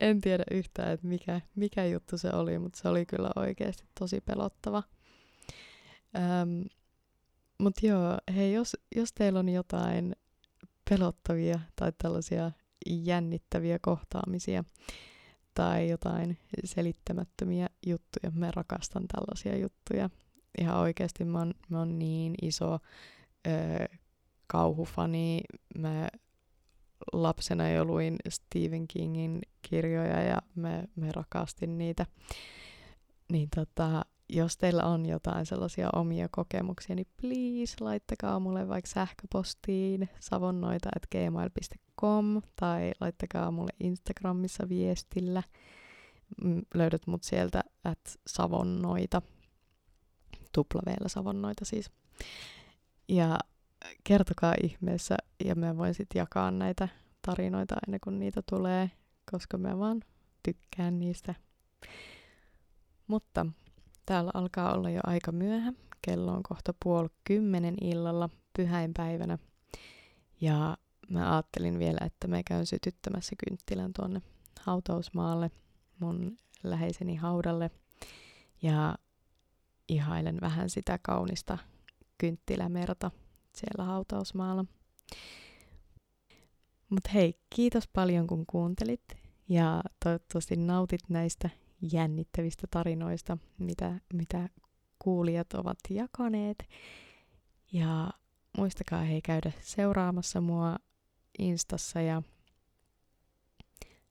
en 0.00 0.20
tiedä 0.20 0.44
yhtään, 0.50 0.92
että 0.92 1.06
mikä, 1.06 1.40
mikä 1.54 1.86
juttu 1.86 2.18
se 2.18 2.30
oli, 2.32 2.58
mutta 2.58 2.78
se 2.82 2.88
oli 2.88 3.06
kyllä 3.06 3.30
oikeasti 3.36 3.84
tosi 3.98 4.20
pelottava. 4.20 4.82
Ähm, 6.16 6.62
mutta 7.58 7.86
joo, 7.86 8.18
hei, 8.36 8.52
jos, 8.52 8.76
jos 8.96 9.12
teillä 9.12 9.38
on 9.38 9.48
jotain 9.48 10.16
pelottavia 10.90 11.60
tai 11.76 11.92
tällaisia 12.02 12.50
jännittäviä 12.86 13.78
kohtaamisia 13.82 14.64
tai 15.54 15.88
jotain 15.88 16.38
selittämättömiä 16.64 17.68
juttuja, 17.86 18.30
mä 18.34 18.50
rakastan 18.50 19.04
tällaisia 19.08 19.58
juttuja. 19.58 20.10
Ihan 20.60 20.76
oikeasti 20.76 21.24
mä 21.24 21.38
oon, 21.38 21.54
mä 21.68 21.78
oon 21.78 21.98
niin 21.98 22.34
iso 22.42 22.78
ö, 23.46 23.50
kauhufani. 24.46 25.40
Mä 25.78 26.08
lapsena 27.12 27.70
jo 27.70 27.84
luin 27.84 28.16
Stephen 28.28 28.88
Kingin 28.88 29.40
kirjoja 29.62 30.22
ja 30.22 30.42
mä, 30.54 30.82
mä 30.96 31.12
rakastin 31.12 31.78
niitä. 31.78 32.06
Niin 33.32 33.48
tota, 33.54 34.04
jos 34.28 34.56
teillä 34.56 34.84
on 34.84 35.06
jotain 35.06 35.46
sellaisia 35.46 35.88
omia 35.92 36.28
kokemuksia, 36.30 36.96
niin 36.96 37.06
please 37.20 37.76
laittakaa 37.80 38.40
mulle 38.40 38.68
vaikka 38.68 38.90
sähköpostiin 38.90 40.08
savonnoita.gmail.com 40.20 42.42
tai 42.56 42.92
laittakaa 43.00 43.50
mulle 43.50 43.72
Instagramissa 43.80 44.68
viestillä. 44.68 45.42
Löydät 46.74 47.06
mut 47.06 47.22
sieltä 47.22 47.64
at 47.84 48.18
savonnoita, 48.26 49.22
tuplaveellä 50.52 51.08
savonnoita 51.08 51.64
siis. 51.64 51.90
Ja 53.08 53.38
kertokaa 54.04 54.54
ihmeessä 54.62 55.16
ja 55.44 55.54
mä 55.54 55.76
voin 55.76 55.94
sitten 55.94 56.20
jakaa 56.20 56.50
näitä 56.50 56.88
tarinoita 57.26 57.74
ennen 57.86 58.00
kuin 58.00 58.18
niitä 58.18 58.42
tulee, 58.50 58.90
koska 59.32 59.58
mä 59.58 59.78
vaan 59.78 60.00
tykkään 60.42 60.98
niistä. 60.98 61.34
Mutta 63.06 63.46
Täällä 64.08 64.30
alkaa 64.34 64.74
olla 64.74 64.90
jo 64.90 65.00
aika 65.06 65.32
myöhä. 65.32 65.72
Kello 66.02 66.32
on 66.32 66.42
kohta 66.42 66.74
puoli 66.84 67.08
kymmenen 67.24 67.74
illalla 67.80 68.28
pyhäinpäivänä. 68.56 69.38
Ja 70.40 70.76
mä 71.08 71.32
ajattelin 71.32 71.78
vielä, 71.78 71.98
että 72.06 72.28
mä 72.28 72.42
käyn 72.42 72.66
sytyttämässä 72.66 73.36
kynttilän 73.48 73.92
tuonne 73.92 74.22
hautausmaalle 74.60 75.50
mun 76.00 76.36
läheiseni 76.62 77.16
haudalle. 77.16 77.70
Ja 78.62 78.94
ihailen 79.88 80.38
vähän 80.40 80.70
sitä 80.70 80.98
kaunista 81.02 81.58
kynttilämerta 82.18 83.10
siellä 83.56 83.84
hautausmaalla. 83.84 84.64
Mutta 86.90 87.10
hei, 87.14 87.34
kiitos 87.50 87.88
paljon 87.92 88.26
kun 88.26 88.46
kuuntelit 88.46 89.04
ja 89.48 89.82
toivottavasti 90.04 90.56
nautit 90.56 91.00
näistä 91.08 91.50
jännittävistä 91.92 92.66
tarinoista, 92.70 93.38
mitä, 93.58 94.00
mitä 94.14 94.48
kuulijat 94.98 95.52
ovat 95.52 95.78
jakaneet. 95.90 96.68
Ja 97.72 98.10
muistakaa 98.58 99.02
hei 99.02 99.22
käydä 99.22 99.52
seuraamassa 99.60 100.40
mua 100.40 100.76
Instassa 101.38 102.00
ja 102.00 102.22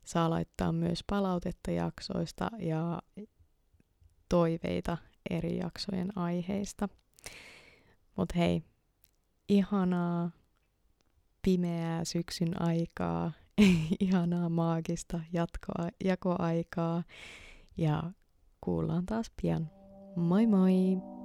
saa 0.06 0.30
laittaa 0.30 0.72
myös 0.72 1.04
palautetta 1.08 1.72
jaksoista 1.72 2.52
ja 2.60 3.02
toiveita 4.30 4.98
eri 5.30 5.58
jaksojen 5.58 6.18
aiheista. 6.18 6.90
Mutta 8.16 8.36
hei, 8.38 8.64
ihanaa 9.50 10.32
pimeää 11.42 12.06
syksyn 12.06 12.62
aikaa, 12.62 13.32
ihanaa 14.00 14.50
maagista 14.50 15.20
jatkoa, 15.34 15.90
jakoaikaa 16.04 17.04
ja 17.78 18.04
kuullaan 18.62 19.06
taas 19.06 19.32
pian. 19.42 19.70
Moi 20.16 20.48
moi! 20.48 21.17